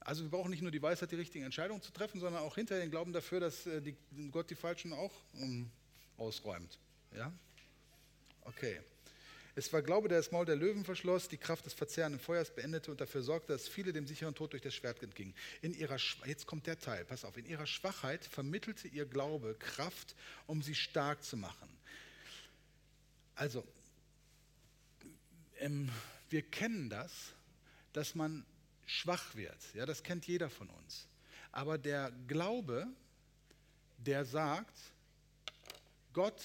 [0.00, 2.84] Also wir brauchen nicht nur die Weisheit, die richtigen Entscheidungen zu treffen, sondern auch hinterher
[2.84, 3.94] den Glauben dafür, dass äh,
[4.30, 5.70] Gott die Falschen auch um,
[6.16, 6.78] ausräumt.
[7.14, 7.32] Ja?
[8.42, 8.80] Okay.
[9.58, 12.92] Es war Glaube, der das Maul der Löwen verschloss, die Kraft des verzehrenden Feuers beendete
[12.92, 15.34] und dafür sorgte, dass viele dem sicheren Tod durch das Schwert entgingen.
[15.62, 15.96] In ihrer,
[16.26, 20.14] jetzt kommt der Teil, pass auf, in ihrer Schwachheit vermittelte ihr Glaube Kraft,
[20.46, 21.68] um sie stark zu machen.
[23.34, 23.66] Also,
[25.58, 25.90] ähm,
[26.30, 27.12] wir kennen das,
[27.94, 28.46] dass man
[28.86, 29.58] schwach wird.
[29.74, 31.08] Ja, das kennt jeder von uns.
[31.50, 32.86] Aber der Glaube,
[33.96, 34.78] der sagt,
[36.12, 36.40] Gott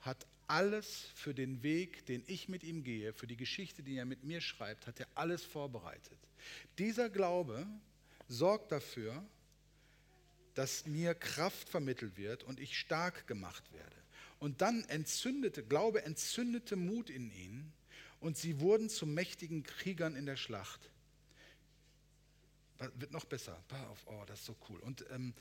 [0.00, 4.04] hat alles für den Weg, den ich mit ihm gehe, für die Geschichte, die er
[4.04, 6.18] mit mir schreibt, hat er alles vorbereitet.
[6.76, 7.64] Dieser Glaube
[8.26, 9.24] sorgt dafür,
[10.54, 13.96] dass mir Kraft vermittelt wird und ich stark gemacht werde.
[14.40, 17.72] Und dann entzündete, Glaube entzündete Mut in ihnen
[18.18, 20.90] und sie wurden zu mächtigen Kriegern in der Schlacht.
[22.96, 23.62] Wird noch besser.
[24.06, 24.80] Oh, das ist so cool.
[24.80, 25.32] Und ähm,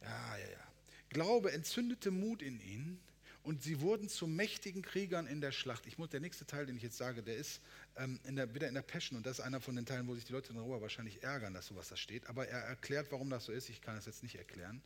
[0.00, 0.68] ja, ja, ja.
[1.10, 3.00] Glaube entzündete Mut in ihnen
[3.46, 5.86] und sie wurden zu mächtigen Kriegern in der Schlacht.
[5.86, 7.60] Ich muss, der nächste Teil, den ich jetzt sage, der ist
[7.96, 10.16] ähm, in der, wieder in der Passion und das ist einer von den Teilen, wo
[10.16, 12.26] sich die Leute darüber wahrscheinlich ärgern, dass sowas da steht.
[12.26, 13.68] Aber er erklärt, warum das so ist.
[13.68, 14.82] Ich kann es jetzt nicht erklären.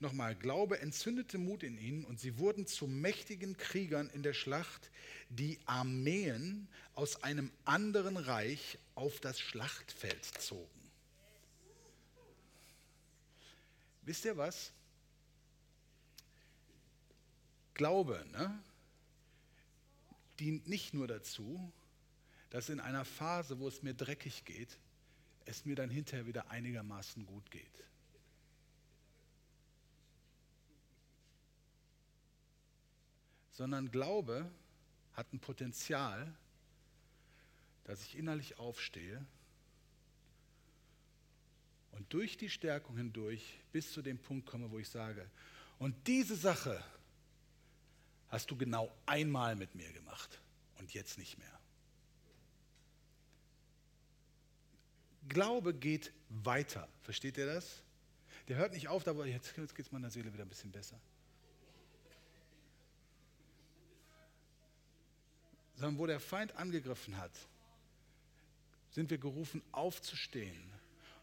[0.00, 4.90] Nochmal, Glaube entzündete Mut in ihnen und sie wurden zu mächtigen Kriegern in der Schlacht,
[5.30, 10.68] die Armeen aus einem anderen Reich auf das Schlachtfeld zogen.
[14.02, 14.72] Wisst ihr was?
[17.74, 18.62] Glaube ne,
[20.38, 21.72] dient nicht nur dazu,
[22.50, 24.78] dass in einer Phase, wo es mir dreckig geht,
[25.46, 27.84] es mir dann hinterher wieder einigermaßen gut geht.
[33.52, 34.50] Sondern Glaube
[35.14, 36.32] hat ein Potenzial,
[37.84, 39.24] dass ich innerlich aufstehe
[41.92, 45.30] und durch die Stärkung hindurch bis zu dem Punkt komme, wo ich sage,
[45.78, 46.82] und diese Sache
[48.32, 50.40] hast du genau einmal mit mir gemacht
[50.78, 51.60] und jetzt nicht mehr.
[55.28, 56.88] Glaube geht weiter.
[57.02, 57.82] Versteht ihr das?
[58.48, 60.98] Der hört nicht auf, aber jetzt, jetzt geht es meiner Seele wieder ein bisschen besser.
[65.74, 67.32] Sondern wo der Feind angegriffen hat,
[68.90, 70.71] sind wir gerufen, aufzustehen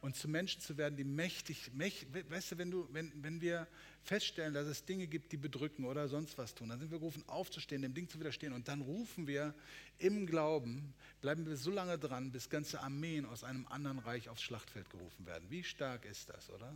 [0.01, 3.67] und zu Menschen zu werden, die mächtig, mächtig weißt du, wenn, du wenn, wenn wir
[4.03, 7.23] feststellen, dass es Dinge gibt, die bedrücken oder sonst was tun, dann sind wir gerufen,
[7.27, 9.53] aufzustehen, dem Ding zu widerstehen und dann rufen wir
[9.97, 14.41] im Glauben, bleiben wir so lange dran, bis ganze Armeen aus einem anderen Reich aufs
[14.41, 15.45] Schlachtfeld gerufen werden.
[15.49, 16.73] Wie stark ist das, oder?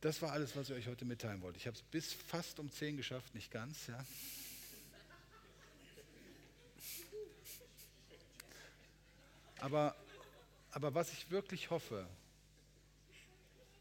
[0.00, 1.58] Das war alles, was ich euch heute mitteilen wollte.
[1.58, 4.04] Ich habe es bis fast um 10 geschafft, nicht ganz, ja.
[9.58, 9.96] Aber
[10.76, 12.06] aber was ich wirklich hoffe,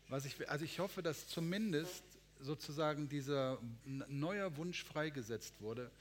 [0.08, 2.06] was ich, also ich hoffe, dass zumindest
[2.39, 5.91] sozusagen dieser neuer Wunsch freigesetzt wurde,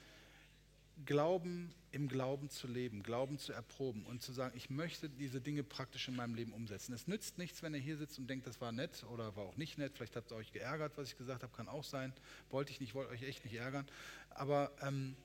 [1.05, 5.65] Glauben im Glauben zu leben, Glauben zu erproben und zu sagen, ich möchte diese Dinge
[5.65, 6.93] praktisch in meinem Leben umsetzen.
[6.93, 9.57] Es nützt nichts, wenn ihr hier sitzt und denkt, das war nett oder war auch
[9.57, 9.95] nicht nett.
[9.97, 12.13] Vielleicht habt ihr euch geärgert, was ich gesagt habe, kann auch sein.
[12.51, 13.85] Wollte ich nicht, wollte euch echt nicht ärgern.
[14.31, 15.17] Aber, ähm,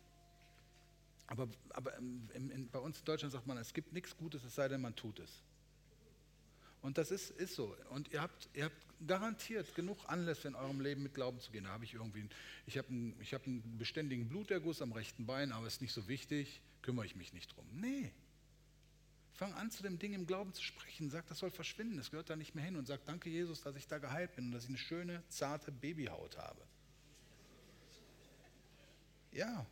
[1.28, 4.43] aber, aber ähm, in, in, bei uns in Deutschland sagt man, es gibt nichts Gutes,
[4.43, 5.43] es sei denn, man tut es.
[6.82, 7.75] Und das ist, ist so.
[7.89, 11.65] Und ihr habt, ihr habt garantiert genug Anlässe in eurem Leben mit Glauben zu gehen.
[11.65, 12.27] Da habe ich irgendwie,
[12.65, 16.61] ich habe einen, hab einen beständigen Bluterguss am rechten Bein, aber ist nicht so wichtig,
[16.82, 17.65] kümmere ich mich nicht drum.
[17.73, 18.11] Nee.
[19.34, 21.09] Fang an, zu dem Ding im Glauben zu sprechen.
[21.09, 22.75] Sag, das soll verschwinden, das gehört da nicht mehr hin.
[22.75, 25.71] Und sag, danke Jesus, dass ich da geheilt bin und dass ich eine schöne, zarte
[25.71, 26.61] Babyhaut habe.
[29.32, 29.65] Ja.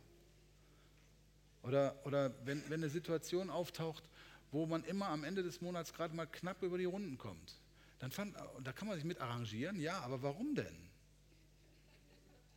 [1.62, 4.04] Oder, oder wenn, wenn eine Situation auftaucht,
[4.50, 7.54] wo man immer am Ende des Monats gerade mal knapp über die Runden kommt.
[7.98, 10.88] Dann fand, da kann man sich mit arrangieren, ja, aber warum denn?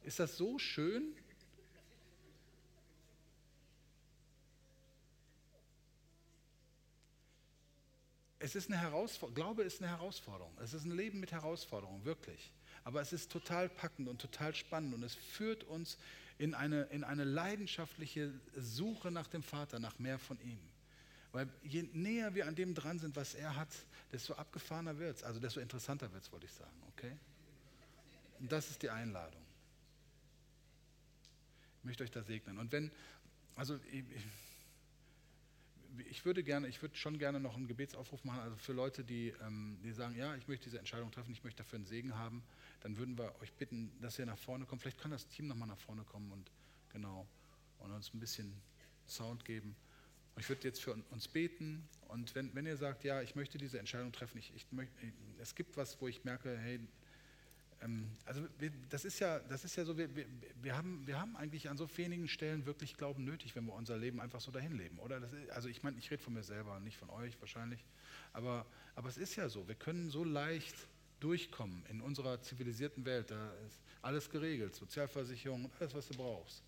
[0.04, 1.16] Ist das so schön?
[8.40, 10.52] Es ist eine Herausforderung, Glaube ist eine Herausforderung.
[10.60, 12.52] Es ist ein Leben mit Herausforderungen, wirklich.
[12.84, 15.98] Aber es ist total packend und total spannend und es führt uns
[16.40, 20.60] in eine, in eine leidenschaftliche Suche nach dem Vater, nach mehr von ihm.
[21.32, 23.70] Weil je näher wir an dem dran sind, was er hat,
[24.12, 26.76] desto abgefahrener wird es, also desto interessanter wird es, wollte ich sagen.
[26.90, 27.16] Okay?
[28.40, 29.42] Und das ist die Einladung.
[31.80, 32.58] Ich möchte euch da segnen.
[32.58, 32.92] Und wenn,
[33.56, 33.80] also
[36.10, 39.34] ich, würde gerne, ich würde schon gerne noch einen Gebetsaufruf machen, also für Leute, die,
[39.42, 42.44] ähm, die sagen, ja, ich möchte diese Entscheidung treffen, ich möchte dafür einen Segen haben,
[42.82, 44.82] dann würden wir euch bitten, dass ihr nach vorne kommt.
[44.82, 46.52] Vielleicht kann das Team nochmal nach vorne kommen und
[46.90, 47.28] genau
[47.80, 48.54] und uns ein bisschen
[49.08, 49.76] Sound geben.
[50.38, 53.80] Ich würde jetzt für uns beten und wenn, wenn ihr sagt, ja, ich möchte diese
[53.80, 54.94] Entscheidung treffen, ich, ich möchte,
[55.40, 56.80] es gibt was, wo ich merke, hey,
[57.82, 60.26] ähm, also wir, das, ist ja, das ist ja so, wir, wir,
[60.62, 63.98] wir, haben, wir haben eigentlich an so wenigen Stellen wirklich Glauben nötig, wenn wir unser
[63.98, 65.18] Leben einfach so dahin leben, oder?
[65.18, 67.84] Ist, also ich meine, ich rede von mir selber, nicht von euch wahrscheinlich,
[68.34, 68.66] aber,
[68.96, 70.76] aber es ist ja so, wir können so leicht
[71.20, 76.64] durchkommen in unserer zivilisierten Welt, da ist alles geregelt, Sozialversicherung, alles, was du brauchst.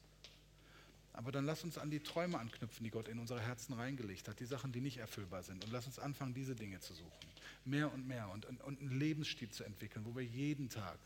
[1.13, 4.39] Aber dann lass uns an die Träume anknüpfen, die Gott in unsere Herzen reingelegt hat,
[4.39, 5.63] die Sachen, die nicht erfüllbar sind.
[5.63, 7.11] Und lass uns anfangen, diese Dinge zu suchen.
[7.65, 10.97] Mehr und mehr und, und, einen Lebensstil zu entwickeln, wo wir jeden Tag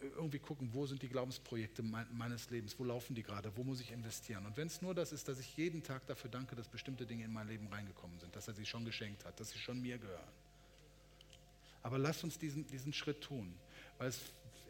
[0.00, 3.92] irgendwie gucken, wo sind die Glaubensprojekte meines Lebens, wo laufen die gerade, wo muss ich
[3.92, 4.44] investieren.
[4.44, 7.24] Und wenn es nur das ist, dass ich jeden Tag dafür danke, dass bestimmte Dinge
[7.24, 9.96] in mein Leben reingekommen sind, dass er sie schon geschenkt hat, dass sie schon mir
[9.96, 10.20] gehören.
[11.82, 13.54] Aber lass uns diesen, diesen Schritt tun,
[13.96, 14.20] weil es,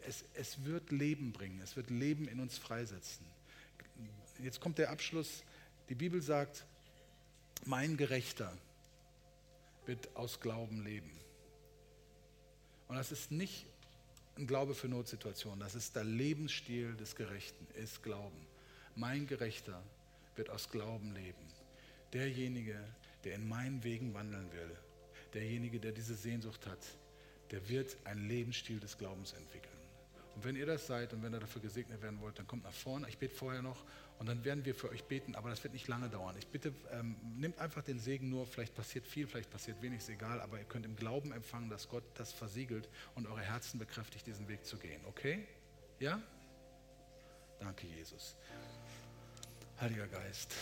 [0.05, 3.25] es, es wird Leben bringen, es wird Leben in uns freisetzen
[4.43, 5.43] jetzt kommt der Abschluss.
[5.89, 6.65] Die Bibel sagt,
[7.65, 8.55] mein Gerechter
[9.85, 11.11] wird aus Glauben leben.
[12.87, 13.65] Und das ist nicht
[14.37, 18.45] ein Glaube für Notsituationen, das ist der Lebensstil des Gerechten, ist Glauben.
[18.95, 19.81] Mein Gerechter
[20.35, 21.41] wird aus Glauben leben.
[22.13, 22.77] Derjenige,
[23.23, 24.77] der in meinen Wegen wandeln will,
[25.33, 26.79] derjenige, der diese Sehnsucht hat,
[27.51, 29.76] der wird einen Lebensstil des Glaubens entwickeln.
[30.37, 32.71] Und wenn ihr das seid und wenn ihr dafür gesegnet werden wollt, dann kommt nach
[32.71, 33.09] vorne.
[33.09, 33.83] Ich bete vorher noch
[34.19, 36.35] und dann werden wir für euch beten, aber das wird nicht lange dauern.
[36.37, 40.09] Ich bitte, ähm, nehmt einfach den Segen nur, vielleicht passiert viel, vielleicht passiert wenig, ist
[40.09, 44.27] egal, aber ihr könnt im Glauben empfangen, dass Gott das versiegelt und eure Herzen bekräftigt,
[44.27, 45.03] diesen Weg zu gehen.
[45.07, 45.47] Okay?
[45.99, 46.21] Ja?
[47.59, 48.35] Danke, Jesus.
[49.81, 50.53] Heiliger Geist.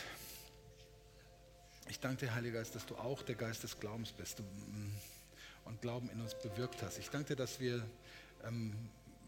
[1.90, 4.96] Ich danke dir, Heiliger Geist, dass du auch der Geist des Glaubens bist mm,
[5.66, 6.98] und Glauben in uns bewirkt hast.
[6.98, 7.86] Ich danke dir, dass wir
[8.46, 8.74] ähm,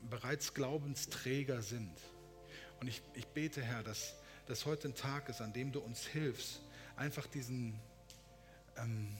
[0.09, 1.97] bereits Glaubensträger sind
[2.79, 4.15] Und ich, ich bete, Herr, dass
[4.47, 6.61] das heute ein Tag ist, an dem du uns hilfst,
[6.95, 7.79] einfach diesen,
[8.77, 9.15] ähm,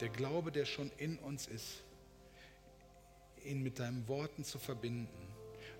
[0.00, 1.82] der Glaube, der schon in uns ist,
[3.44, 5.28] ihn mit deinen Worten zu verbinden,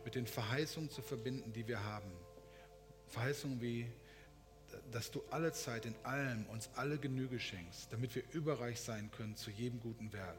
[0.05, 2.11] mit den Verheißungen zu verbinden, die wir haben.
[3.09, 3.91] Verheißungen wie,
[4.93, 9.37] dass du alle Zeit in allem uns alle Genüge schenkst, damit wir überreich sein können
[9.37, 10.39] zu jedem guten Werk.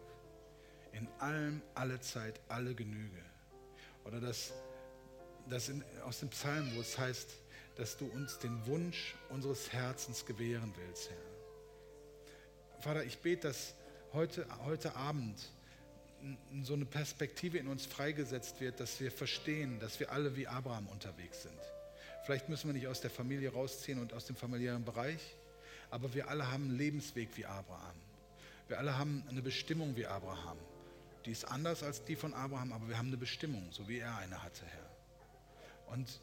[0.92, 3.29] In allem, alle Zeit, alle Genüge.
[4.06, 4.52] Oder dass,
[5.50, 7.30] dass in, aus dem Psalm, wo es heißt,
[7.76, 11.30] dass du uns den Wunsch unseres Herzens gewähren willst, Herr.
[12.82, 13.74] Vater, ich bete, dass
[14.14, 15.38] heute, heute Abend
[16.64, 20.88] so eine Perspektive in uns freigesetzt wird, dass wir verstehen, dass wir alle wie Abraham
[20.88, 21.60] unterwegs sind.
[22.26, 25.36] Vielleicht müssen wir nicht aus der Familie rausziehen und aus dem familiären Bereich,
[25.90, 27.96] aber wir alle haben einen Lebensweg wie Abraham.
[28.68, 30.58] Wir alle haben eine Bestimmung wie Abraham.
[31.26, 34.18] Die ist anders als die von Abraham, aber wir haben eine Bestimmung, so wie er
[34.18, 35.94] eine hatte, Herr.
[35.94, 36.22] Und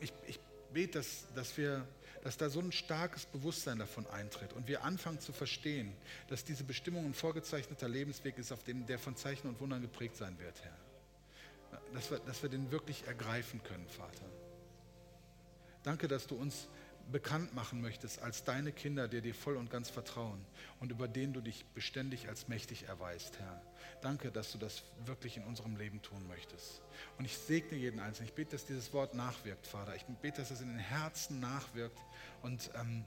[0.00, 0.40] ich, ich
[0.72, 1.86] bete, dass, dass wir
[2.22, 5.92] dass da so ein starkes Bewusstsein davon eintritt und wir anfangen zu verstehen,
[6.28, 10.16] dass diese Bestimmung ein vorgezeichneter Lebensweg ist, auf dem der von Zeichen und Wundern geprägt
[10.16, 11.80] sein wird, Herr.
[11.94, 14.24] Dass wir, dass wir den wirklich ergreifen können, Vater.
[15.82, 16.68] Danke, dass du uns
[17.10, 20.44] bekannt machen möchtest als deine Kinder, die dir voll und ganz vertrauen
[20.80, 23.62] und über den du dich beständig als mächtig erweist, Herr.
[24.00, 26.82] Danke, dass du das wirklich in unserem Leben tun möchtest.
[27.18, 28.28] Und ich segne jeden Einzelnen.
[28.28, 29.94] Ich bete, dass dieses Wort nachwirkt, Vater.
[29.94, 31.98] Ich bete, dass es in den Herzen nachwirkt
[32.42, 33.04] und ähm,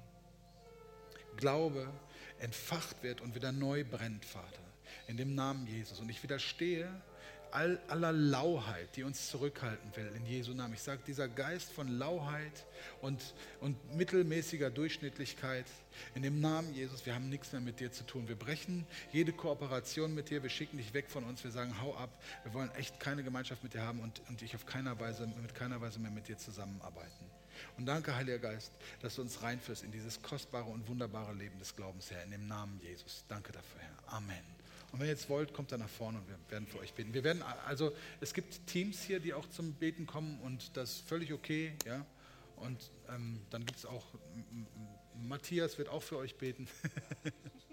[1.37, 1.91] Glaube
[2.39, 4.61] entfacht wird und wieder neu brennt, Vater.
[5.07, 5.99] In dem Namen Jesus.
[5.99, 6.89] Und ich widerstehe
[7.55, 10.73] all, aller Lauheit, die uns zurückhalten will, in Jesu Namen.
[10.73, 12.65] Ich sage, dieser Geist von Lauheit
[13.01, 15.65] und, und mittelmäßiger Durchschnittlichkeit,
[16.13, 18.27] in dem Namen Jesus, wir haben nichts mehr mit dir zu tun.
[18.27, 21.95] Wir brechen jede Kooperation mit dir, wir schicken dich weg von uns, wir sagen, hau
[21.95, 22.09] ab,
[22.43, 25.55] wir wollen echt keine Gemeinschaft mit dir haben und, und dich auf keiner Weise, mit
[25.55, 27.25] keiner Weise mehr mit dir zusammenarbeiten.
[27.77, 31.73] Und danke, Heiliger Geist, dass du uns reinführst in dieses kostbare und wunderbare Leben des
[31.73, 33.23] Glaubens, Herr, in dem Namen Jesus.
[33.29, 34.13] Danke dafür, Herr.
[34.13, 34.54] Amen.
[34.95, 37.13] Und wenn ihr jetzt wollt, kommt da nach vorne und wir werden für euch beten.
[37.13, 37.91] Wir werden, also
[38.21, 42.05] es gibt Teams hier, die auch zum Beten kommen und das ist völlig okay, ja.
[42.55, 44.05] Und ähm, dann gibt es auch,
[45.13, 46.69] Matthias wird auch für euch beten.